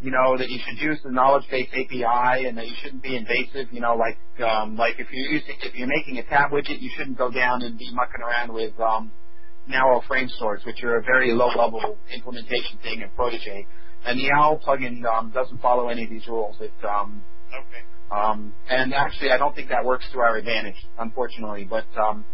[0.00, 3.16] you know that you should use the knowledge base API and that you shouldn't be
[3.16, 3.72] invasive.
[3.72, 6.90] You know, like um, like if you're using if you're making a tab widget, you
[6.96, 9.10] shouldn't go down and be mucking around with um,
[9.68, 13.66] narrow frame stores, which are a very low level implementation thing in Protege.
[14.06, 16.56] And the OWL plugin um, doesn't follow any of these rules.
[16.60, 17.82] It um, Okay.
[18.14, 21.64] um, and actually, I don't think that works to our advantage, unfortunately.
[21.68, 22.24] But um,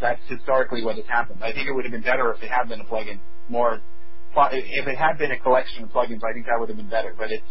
[0.00, 1.42] that's historically what has happened.
[1.42, 3.80] I think it would have been better if it had been a plugin more.
[4.52, 7.14] If it had been a collection of plugins, I think that would have been better.
[7.16, 7.42] But it's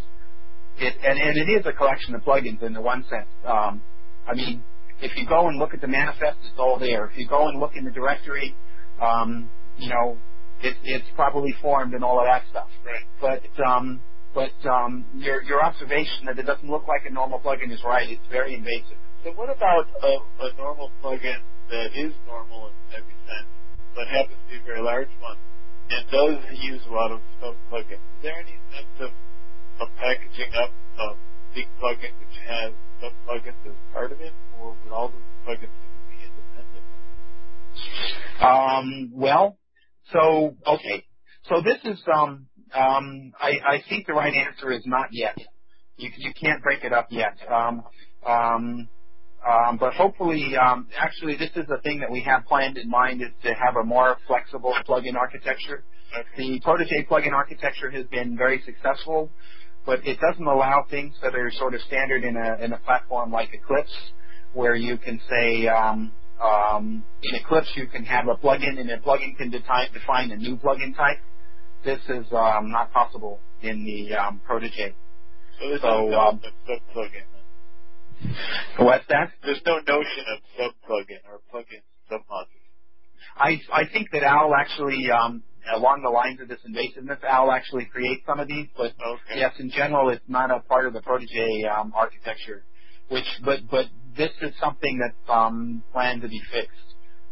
[0.80, 3.28] it and, and it is a collection of plugins in the one sense.
[3.46, 3.82] Um,
[4.28, 4.64] I mean,
[5.02, 7.06] if you go and look at the manifest, it's all there.
[7.06, 8.56] If you go and look in the directory,
[9.02, 10.18] um, you know,
[10.62, 12.70] it, it's probably formed and all of that stuff.
[12.86, 13.06] Right.
[13.22, 14.02] But um,
[14.34, 18.10] but um, your your observation that it doesn't look like a normal plugin is right.
[18.10, 18.98] It's very invasive.
[19.24, 20.14] So what about a,
[20.46, 23.50] a normal plugin that is normal in every sense,
[23.96, 25.36] but happens to be a very large one,
[25.90, 28.00] and does use a lot of sub plugins?
[28.00, 29.12] Is there any sense of,
[29.82, 30.72] of packaging up
[31.02, 31.18] a
[31.54, 32.72] big plugin which has
[33.02, 36.86] sub plugins as part of it, or would all those plugins need to be independent?
[38.42, 39.58] Um, well,
[40.14, 41.04] so okay,
[41.50, 45.38] so this is um, um, I, I think the right answer is not yet.
[45.98, 47.38] You you can't break it up yet.
[47.52, 47.84] Um,
[48.26, 48.90] um,
[49.48, 53.22] um, but hopefully, um, actually, this is a thing that we have planned in mind
[53.22, 55.84] is to have a more flexible plugin architecture.
[56.38, 59.30] The Protege plugin architecture has been very successful,
[59.86, 63.32] but it doesn't allow things that are sort of standard in a in a platform
[63.32, 63.94] like Eclipse,
[64.54, 66.12] where you can say um,
[66.42, 70.38] um, in Eclipse you can have a plugin and a plugin can define, define a
[70.38, 71.18] new plugin type.
[71.86, 74.96] This is um, not possible in the um, Protege.
[75.60, 77.26] So there's So, no um, notion of sub plugin.
[78.80, 79.32] What's that?
[79.44, 82.64] There's no notion of sub plugin or plugin sub module.
[83.38, 85.44] I I think that OWL actually, um,
[85.76, 89.40] along the lines of this invasiveness, OWL actually creates some of these, but Okay.
[89.40, 92.64] yes, in general, it's not a part of the Protege um, architecture.
[93.10, 93.86] Which, but but
[94.18, 96.72] this is something that's um, planned to be fixed.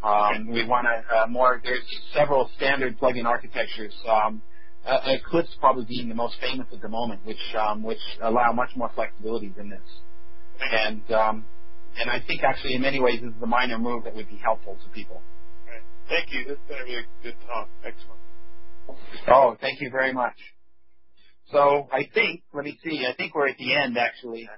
[0.03, 1.61] Um, we want to uh, more.
[1.63, 1.83] There's
[2.13, 3.93] several standard plugin architectures.
[4.07, 4.41] Um,
[4.85, 8.69] uh, Eclipse probably being the most famous at the moment, which um, which allow much
[8.75, 9.81] more flexibility than this.
[10.71, 11.45] And um,
[11.99, 14.37] and I think actually in many ways this is a minor move that would be
[14.37, 15.21] helpful to people.
[15.67, 15.81] Right.
[16.07, 16.45] Thank you.
[16.49, 17.67] This has been a good talk.
[17.83, 18.21] Excellent.
[19.27, 20.35] Oh, thank you very much.
[21.51, 24.49] So I think, let me see, I think we're at the end actually.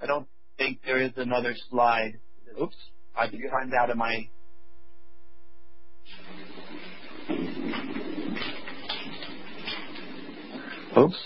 [0.00, 0.26] I don't
[0.58, 2.18] think there is another slide.
[2.60, 2.76] Oops,
[3.16, 4.28] I can find out in my.
[10.98, 11.16] Oops.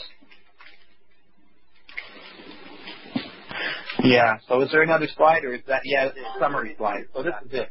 [4.03, 6.09] Yeah, so is there another slide or is that, yeah,
[6.39, 7.05] summary slide.
[7.15, 7.71] So this is it.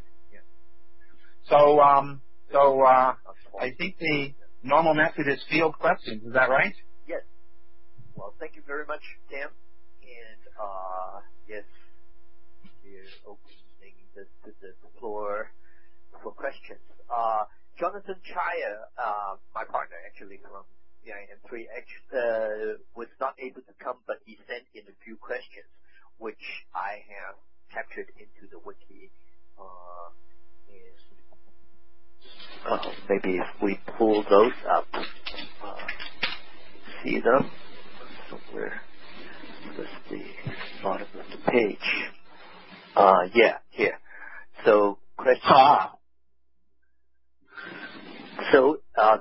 [1.50, 2.22] So, um,
[2.52, 3.14] so, uh,
[3.60, 4.34] I think the
[4.64, 6.24] normal method is field questions.
[6.24, 6.74] Is that right?
[7.08, 7.22] Yes.
[8.16, 9.50] Well, thank you very much, Tim.
[9.50, 11.20] And uh,
[11.50, 11.66] yes,
[12.86, 15.50] we're opening the, the, the floor
[16.24, 16.84] for questions.
[17.10, 17.46] Uh,
[17.80, 20.64] Jonathan Chaya, uh, my partner actually from
[21.04, 25.70] CIM3, act- uh, was not able to come, but he sent in a few questions,
[26.20, 26.44] which
[26.76, 27.36] I have
[27.74, 29.12] captured into the wiki.
[29.58, 30.14] Uh,
[32.70, 35.76] uh, maybe if we pull those up, uh,
[37.04, 37.50] see them
[38.30, 38.82] somewhere.
[39.78, 40.22] What's the
[40.84, 41.78] bottom of the page?
[42.96, 44.00] Uh, yeah, here.
[44.66, 45.42] So, question.
[45.46, 45.94] Ah.
[48.54, 49.18] So, uh,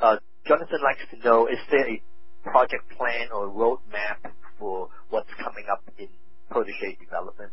[0.00, 0.16] uh,
[0.46, 2.02] Jonathan likes to know, is there a
[2.44, 6.08] project plan or roadmap for what's coming up in
[6.50, 7.52] protege development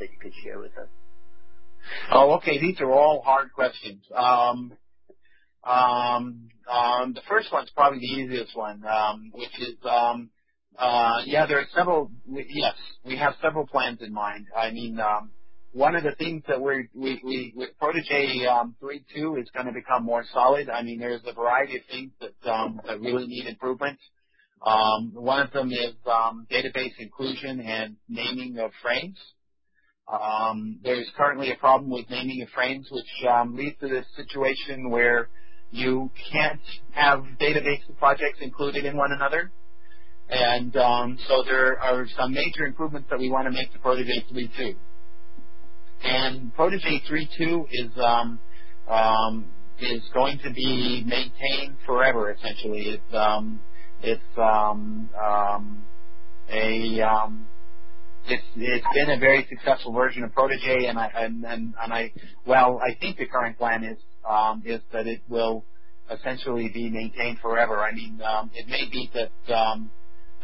[0.00, 0.88] that you could share with us?
[2.12, 2.60] Oh, okay.
[2.60, 4.04] These are all hard questions.
[4.16, 4.72] Um,
[5.64, 10.30] um, um, the first one's probably the easiest one, um, which is, um,
[11.26, 12.10] yeah, there are several.
[12.28, 12.74] Yes,
[13.04, 14.46] we have several plans in mind.
[14.56, 15.30] I mean, um,
[15.72, 19.72] one of the things that we're we we with Protege um, 3.2 is going to
[19.72, 20.68] become more solid.
[20.70, 23.98] I mean, there's a variety of things that um, really need improvement.
[25.14, 29.18] One of them is database inclusion and naming of frames.
[30.82, 33.06] There's currently a problem with naming of frames, which
[33.52, 35.28] leads to this situation where
[35.70, 36.60] you can't
[36.92, 39.52] have database projects included in one another.
[40.30, 44.24] And um, so there are some major improvements that we want to make to Protege
[44.32, 44.74] 3.2.
[46.04, 48.38] And Protege 3.2 is um,
[48.88, 49.46] um,
[49.80, 52.32] is going to be maintained forever.
[52.32, 53.60] Essentially, it's um,
[54.02, 55.84] it's um, um,
[56.50, 57.46] a um,
[58.26, 62.12] it's it's been a very successful version of Protege, and I and and, and I
[62.46, 63.98] well I think the current plan is
[64.28, 65.64] um, is that it will
[66.10, 67.80] essentially be maintained forever.
[67.80, 69.90] I mean, um, it may be that um,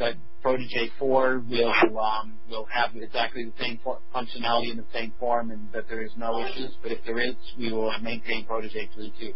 [0.01, 3.81] that Protege 4 will um, will have exactly the same
[4.15, 6.73] functionality in the same form, and that there is no issues.
[6.83, 9.35] But if there is, we will maintain Protege 3.2.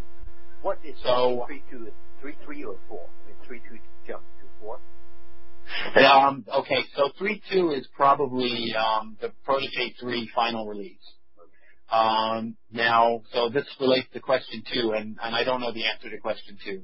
[0.62, 1.92] What is So- 3.2?
[2.22, 3.00] 3.3 or 4?
[3.00, 4.80] I mean, 3.2 jumps to 4?
[6.06, 10.98] Um, okay, so 3.2 is probably um, the Protege 3 final release.
[11.92, 16.10] Um, now, so this relates to question two, and, and I don't know the answer
[16.10, 16.82] to question two.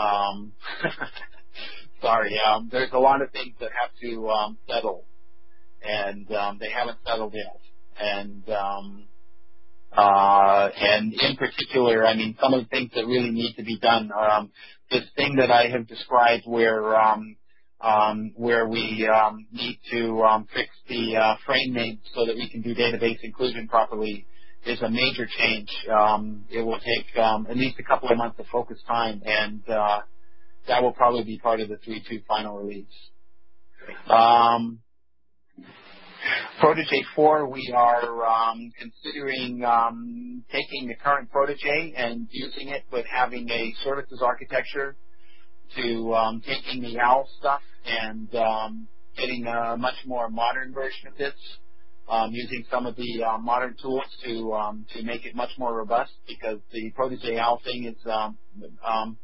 [0.00, 0.52] Um,
[2.00, 5.04] sorry, um, there's a lot of things that have to um, settle,
[5.82, 7.60] and um, they haven't settled yet.
[7.98, 9.04] And um,
[9.96, 13.78] uh, and in particular, I mean, some of the things that really need to be
[13.78, 14.10] done.
[14.12, 14.50] Um,
[14.90, 17.36] this thing that I have described, where um,
[17.80, 22.48] um, where we um, need to um, fix the uh, frame names so that we
[22.48, 24.26] can do database inclusion properly
[24.66, 25.68] is a major change.
[25.90, 29.62] Um, it will take um, at least a couple of months of focus time, and
[29.68, 30.00] uh,
[30.68, 32.86] that will probably be part of the 3.2 final release.
[34.08, 34.80] Um,
[36.60, 43.04] Protege 4, we are um, considering um, taking the current Protege and using it, but
[43.12, 44.96] having a services architecture
[45.76, 51.16] to um, taking the OWL stuff and um, getting a much more modern version of
[51.18, 51.34] this,
[52.10, 55.74] um, using some of the uh, modern tools to um, to make it much more
[55.76, 58.36] robust because the Protege OWL thing is um,
[58.86, 59.16] um,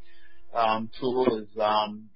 [1.00, 2.08] tool is um,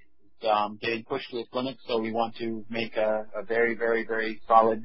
[0.50, 4.06] um, getting pushed to its limits, so we want to make a, a very, very,
[4.06, 4.84] very solid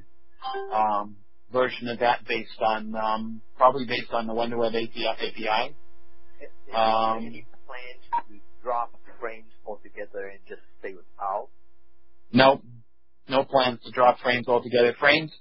[0.74, 1.18] um,
[1.52, 5.08] version of that based on um, probably based on the WonderWeb API.
[5.08, 5.76] API.
[6.42, 11.50] Is there Um, any plans to drop frames altogether and just stay with OWL?
[12.34, 12.62] No,
[13.30, 14.94] no plans to drop frames altogether.
[15.00, 15.32] Frames,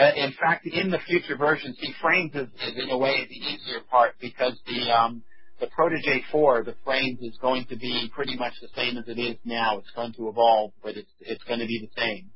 [0.00, 3.34] uh, in fact, in the future version, see, frames is, is in a way the
[3.34, 5.22] easier part because the um,
[5.60, 9.20] the Protege 4, the frames is going to be pretty much the same as it
[9.20, 9.78] is now.
[9.78, 12.30] It's going to evolve, but it's it's going to be the same.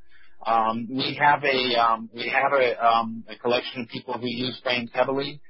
[0.46, 4.58] Um, we have a um, we have a, um, a collection of people who use
[4.62, 5.40] frames heavily.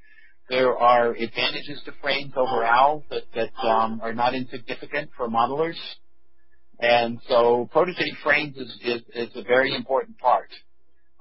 [0.49, 5.77] There are advantages to frames over OWL that that um, are not insignificant for modelers.
[6.81, 10.49] And so Protege Frames is, is, is a very important part.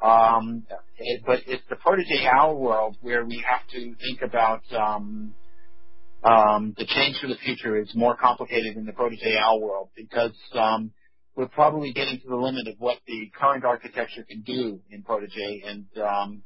[0.04, 0.64] Um,
[1.00, 5.34] it, but it's the Protege OWL world where we have to think about um,
[6.24, 10.34] um, the change for the future is more complicated in the Protege OWL world because
[10.54, 10.92] um,
[11.36, 15.64] we're probably getting to the limit of what the current architecture can do in Protege,
[15.68, 16.44] and um,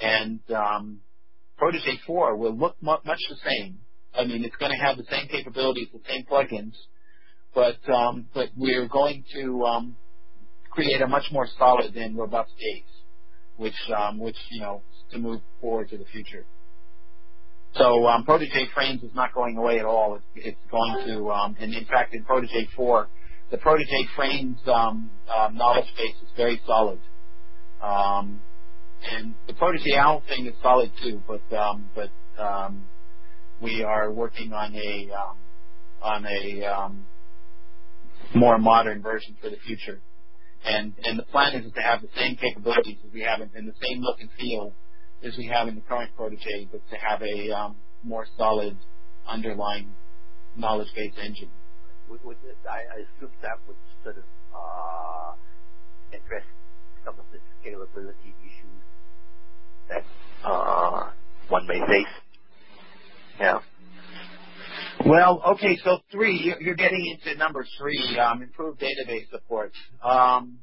[0.00, 1.00] and um,
[1.58, 3.78] Protege 4 will look mu- much the same.
[4.14, 6.74] I mean, it's going to have the same capabilities, the same plugins,
[7.54, 9.96] but um, but we're going to um,
[10.70, 12.84] create a much more solid and robust base,
[13.56, 16.46] which um, which you know to move forward to the future.
[17.76, 20.14] So um, Protege Frames is not going away at all.
[20.16, 23.08] It's, it's going to, um, and in fact, in Protege 4,
[23.50, 27.00] the Protege Frames um, uh, knowledge base is very solid.
[27.82, 28.40] Um,
[29.12, 32.10] and the Protege OWL thing is solid too, but um, but
[32.42, 32.84] um,
[33.60, 35.36] we are working on a um,
[36.02, 37.06] on a um,
[38.34, 40.00] more modern version for the future.
[40.64, 43.74] And and the plan is to have the same capabilities as we have in the
[43.82, 44.72] same look and feel
[45.24, 48.76] as we have in the current Protege, but to have a um, more solid
[49.28, 49.88] underlying
[50.56, 51.50] knowledge base engine.
[52.10, 54.24] Would, would it, I, I assume that would sort of
[54.54, 55.32] uh,
[56.12, 56.44] address
[57.04, 58.82] some of the scalability issues
[59.88, 60.04] that
[60.44, 61.10] uh,
[61.48, 62.06] one may face.
[63.40, 63.58] Yeah.
[65.06, 69.72] Well, okay, so three, you're, getting into number three, um, improved database support.
[70.02, 70.58] Um,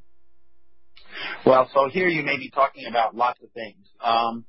[1.45, 3.85] well, so here you may be talking about lots of things.
[4.03, 4.45] Um,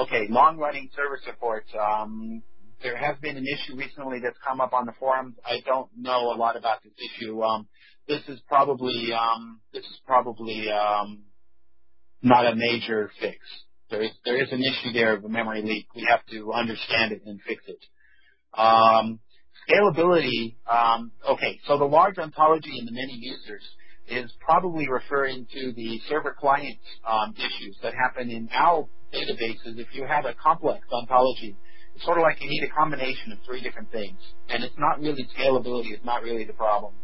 [0.00, 1.64] okay, long-running server support.
[1.78, 2.42] Um,
[2.82, 5.36] there has been an issue recently that's come up on the forums.
[5.44, 7.42] I don't know a lot about this issue.
[7.42, 7.68] Um,
[8.08, 11.24] this is probably um, this is probably um,
[12.22, 13.36] not a major fix.
[13.90, 15.86] There is there is an issue there of a memory leak.
[15.94, 17.78] We have to understand it and fix it.
[18.58, 19.20] Um,
[19.68, 20.56] scalability.
[20.70, 23.62] Um, okay, so the large ontology and the many users
[24.10, 26.78] is probably referring to the server client
[27.08, 29.78] um, issues that happen in our databases.
[29.78, 31.56] If you have a complex ontology,
[31.94, 34.18] it's sort of like you need a combination of three different things,
[34.48, 35.92] and it's not really scalability.
[35.92, 36.94] It's not really the problem.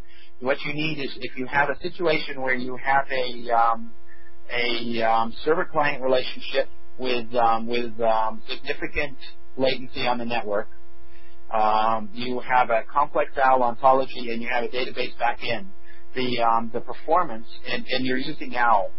[0.41, 3.93] What you need is if you have a situation where you have a um,
[4.53, 6.69] a um, server client relationship
[6.99, 9.17] with um, with um, significant
[9.57, 10.69] latency on the network.
[11.53, 15.67] Um, you have a complex OWL ontology and you have a database backend.
[16.17, 18.91] The um, the performance, and, and you're using OWL.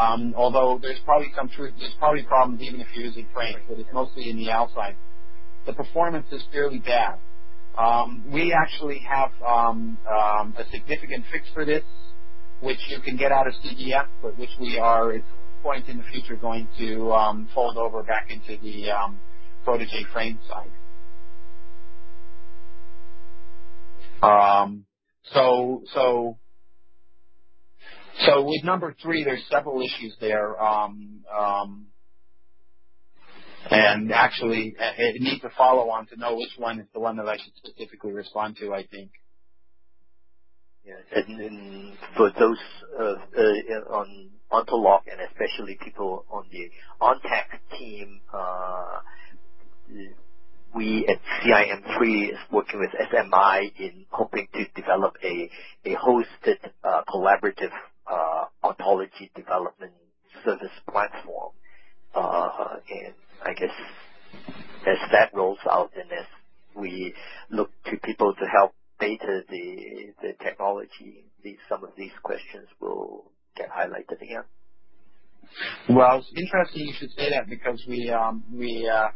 [0.00, 3.78] Um, although there's probably some truth, there's probably problems even if you're using Frames, but
[3.78, 4.96] it's mostly in the OWL side.
[5.66, 7.18] The performance is fairly bad.
[7.78, 11.84] Um, we actually have um, um, a significant fix for this,
[12.60, 15.98] which you can get out of CDF, but which we are at some point in
[15.98, 19.18] the future going to um, fold over back into the um,
[19.64, 20.70] Protege frame side.
[24.22, 24.84] Um,
[25.32, 26.36] so, so,
[28.26, 30.60] so with number three, there's several issues there.
[30.62, 31.86] Um, um,
[33.70, 37.28] and actually, it needs to follow on to know which one is the one that
[37.28, 39.10] I should specifically respond to, I think.
[40.86, 42.58] Yeah, and, and for those
[42.98, 46.70] uh, uh, on Ontolog and especially people on the
[47.02, 49.00] ONTAC team, uh,
[50.74, 55.50] we at CIM3 is working with SMI in hoping to develop a,
[55.86, 57.91] a hosted uh, collaborative uh,
[58.64, 59.92] ontology development
[60.44, 61.52] service platform.
[62.14, 63.14] Uh, and
[63.44, 63.74] I guess
[64.86, 66.26] as that rolls out and as
[66.76, 67.14] we
[67.50, 71.26] look to people to help beta the, the technology,
[71.68, 74.44] some of these questions will get highlighted again.
[75.90, 79.08] Well, it's interesting you should say that because we um, we uh,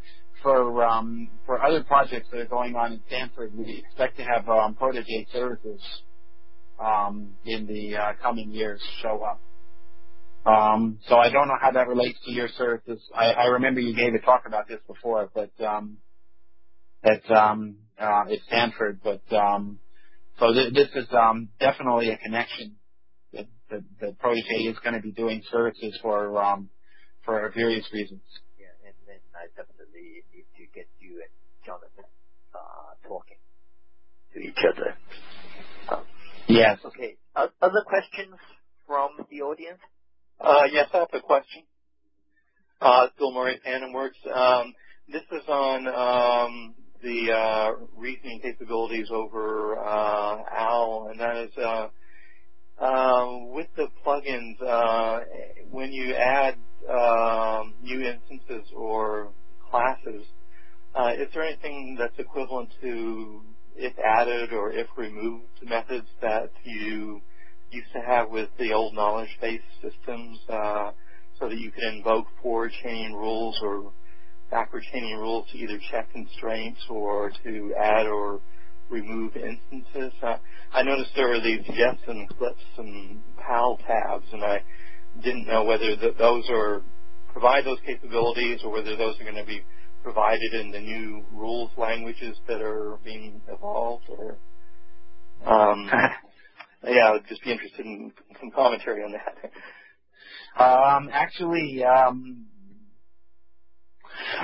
[0.42, 4.48] for um, for other projects that are going on in Stanford, we expect to have
[4.48, 5.80] um, Protege services
[6.84, 9.42] um, in the uh, coming years show up.
[10.46, 13.00] Um, so I don't know how that relates to your services.
[13.14, 15.98] I, I remember you gave a talk about this before, but um,
[17.04, 19.00] at um, uh, at Stanford.
[19.04, 19.78] But um,
[20.40, 22.76] so th- this is um, definitely a connection
[23.34, 26.70] that, that, that Protege is going to be doing services for um,
[27.24, 28.22] for various reasons.
[28.58, 28.94] Yeah, and,
[29.36, 31.32] I definitely need to get you and
[31.66, 32.08] Jonathan
[32.54, 33.38] uh, talking
[34.34, 34.96] to each other.
[36.48, 36.78] Um, yes.
[36.86, 37.16] Okay.
[37.36, 38.36] Uh, other questions
[38.86, 39.80] from the audience?
[40.40, 41.62] Uh, yes, I have a question.
[42.80, 44.18] Uh, Bill Murray, Phantom Works.
[44.34, 44.74] Um,
[45.12, 51.88] this is on um, the uh, reasoning capabilities over uh, OWL, and that is uh,
[52.80, 55.20] uh, with the plugins, uh,
[55.70, 56.54] when you add
[56.90, 59.30] um, new instances or
[59.70, 60.24] classes,
[60.98, 63.42] uh, is there anything that's equivalent to
[63.76, 67.20] if added or if removed methods that you
[67.70, 70.90] used to have with the old knowledge-based systems uh,
[71.38, 73.92] so that you could invoke forward chaining rules or
[74.50, 78.40] backward chaining rules to either check constraints or to add or
[78.88, 80.12] remove instances.
[80.22, 80.36] Uh,
[80.72, 84.62] I noticed there were these Jess and clips and PAL tabs, and I
[85.22, 86.82] didn't know whether the, those are
[87.32, 89.62] provide those capabilities or whether those are going to be
[90.06, 94.38] provided in the new rules languages that are being evolved or
[95.46, 95.90] um,
[96.84, 99.50] yeah, I would just be interested in some commentary on that.
[100.62, 102.46] Um, actually, um,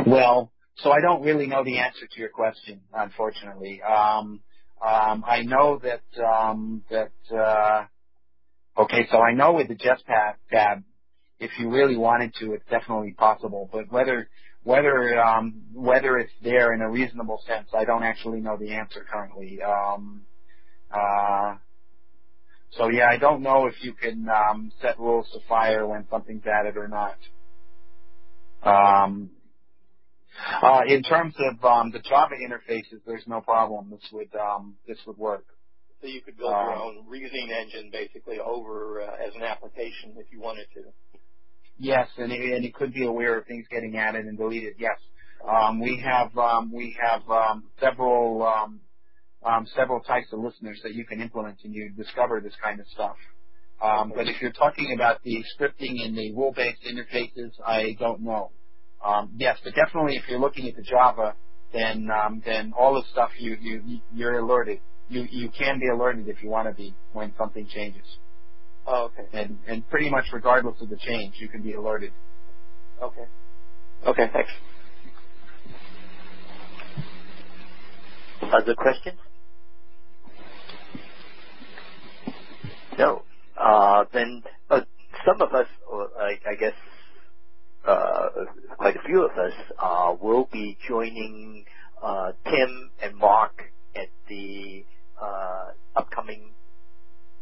[0.06, 3.80] well, so I don't really know the answer to your question, unfortunately.
[3.82, 4.40] Um,
[4.86, 7.84] um, I know that um, that uh,
[8.82, 10.84] okay, so I know with the Jetpack tab,
[11.40, 13.68] if you really wanted to, it's definitely possible.
[13.72, 14.28] But whether
[14.64, 19.05] whether um, whether it's there in a reasonable sense, I don't actually know the answer
[19.10, 19.60] currently.
[19.62, 20.22] Um,
[20.90, 21.56] uh,
[22.78, 26.44] so yeah, I don't know if you can um, set rules to fire when something's
[26.47, 27.16] added or not.
[28.62, 29.30] Um,
[30.62, 33.90] uh, in terms of um, the Java interfaces, there's no problem.
[33.90, 35.44] This would um, this would work.
[36.01, 40.26] So you could build your own reasoning engine basically over uh, as an application if
[40.32, 40.82] you wanted to.
[41.82, 44.74] Yes, and it, and it could be aware of things getting added and deleted.
[44.78, 44.98] Yes,
[45.48, 48.80] um, we have um, we have um, several um,
[49.44, 52.86] um, several types of listeners that you can implement and you discover this kind of
[52.94, 53.16] stuff.
[53.82, 58.52] Um, but if you're talking about the scripting and the rule-based interfaces, I don't know.
[59.04, 61.34] Um, yes, but definitely if you're looking at the Java,
[61.74, 64.80] then um, then all the stuff you you you're alerted.
[65.09, 68.06] You you can be alerted if you want to be when something changes.
[68.86, 69.28] Oh, okay.
[69.32, 72.12] And and pretty much regardless of the change, you can be alerted.
[73.02, 73.24] Okay.
[74.06, 74.50] Okay, thanks.
[78.42, 79.18] Other questions?
[82.98, 83.22] No.
[83.60, 84.80] Uh, then uh,
[85.26, 86.72] some of us, or I, I guess
[87.88, 88.28] uh,
[88.78, 89.52] quite a few of us,
[89.82, 91.64] uh, will be joining
[92.02, 93.62] uh, Tim and Mark
[93.96, 94.84] at the
[95.22, 96.50] uh, upcoming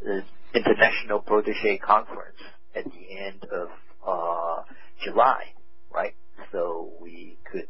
[0.07, 0.21] uh,
[0.55, 2.39] International Protege Conference
[2.75, 3.69] at the end of
[4.07, 4.63] uh,
[5.05, 5.45] July,
[5.93, 6.15] right?
[6.53, 7.69] So we could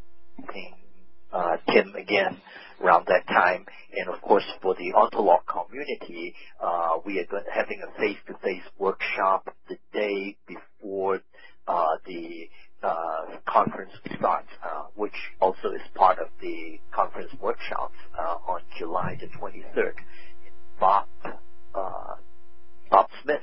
[0.53, 0.75] ping
[1.69, 2.41] Tim again
[2.83, 3.65] around that time.
[3.97, 9.55] And of course, for the Ontolog community, uh, we are going, having a face-to-face workshop
[9.69, 11.21] the day before
[11.69, 12.49] uh, the
[12.83, 19.19] uh, conference starts, uh, which also is part of the conference workshops uh, on July
[19.21, 19.93] the 23rd.
[20.79, 21.07] Bob
[21.75, 22.15] uh,
[22.91, 23.41] Bob Smith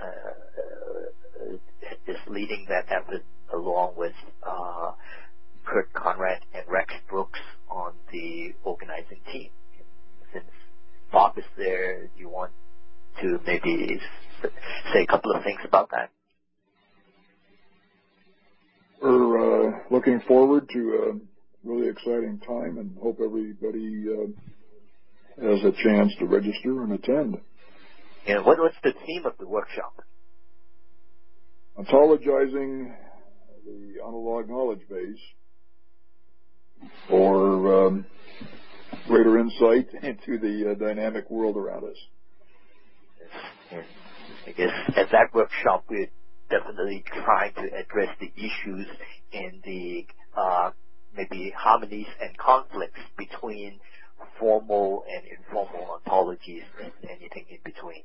[0.00, 1.52] uh,
[2.06, 4.92] is leading that effort along with uh,
[5.64, 7.40] Kurt Conrad and Rex Brooks
[7.70, 9.50] on the organizing team.
[10.32, 10.44] Since
[11.12, 12.52] Bob is there, do you want
[13.20, 14.00] to maybe
[14.92, 16.10] say a couple of things about that?
[19.02, 20.78] We're uh, looking forward to
[21.12, 24.06] a really exciting time and hope everybody
[25.40, 27.38] has a chance to register and attend.
[28.28, 29.94] And what was the theme of the workshop?
[31.78, 32.92] Ontologizing
[33.64, 35.18] the analog knowledge base
[37.08, 38.04] for um,
[39.06, 41.96] greater insight into the uh, dynamic world around us.
[44.46, 46.10] I guess at that workshop we're
[46.50, 48.86] definitely trying to address the issues
[49.32, 50.06] and the
[50.36, 50.70] uh,
[51.16, 53.80] maybe harmonies and conflicts between
[54.38, 58.02] formal and informal ontologies and anything in between.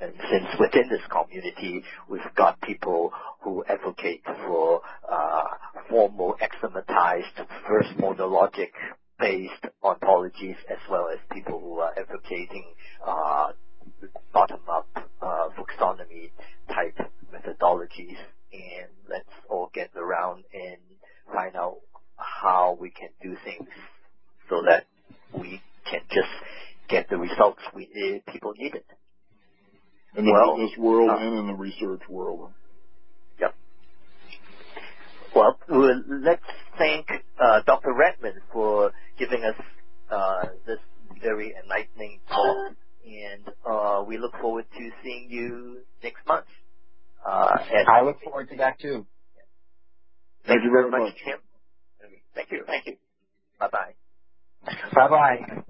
[0.00, 4.80] And since within this community, we've got people who advocate for
[5.10, 5.44] uh,
[5.88, 8.72] formal axiomatized first order logic
[9.18, 12.64] based ontologies as well as people who are advocating
[13.04, 13.48] uh,
[14.32, 14.86] bottom-up
[15.20, 16.30] uh, taxonomy
[16.68, 16.96] type
[17.34, 18.16] methodologies.
[18.52, 20.78] And let's all get around and
[21.34, 21.78] find out
[22.16, 23.68] how we can do things
[24.48, 24.84] so that
[25.38, 25.60] we
[25.90, 26.28] can just
[26.88, 28.84] get the results we people needed.
[30.16, 32.50] In the well, business world uh, and in the research world.
[33.40, 33.54] Yep.
[35.34, 35.56] Well,
[36.24, 36.42] let's
[36.78, 37.06] thank
[37.40, 37.92] uh, Dr.
[37.94, 39.54] Redmond for giving us
[40.10, 40.78] uh, this
[41.22, 42.72] very enlightening talk,
[43.04, 46.46] and uh, we look forward to seeing you next month.
[47.26, 47.48] Uh,
[47.88, 49.06] I look forward to that too.
[50.46, 51.38] Thank, thank you very much, much, Tim.
[52.34, 52.62] Thank you.
[52.66, 52.96] Thank you.
[53.60, 53.94] Bye bye.
[54.94, 55.62] Bye bye.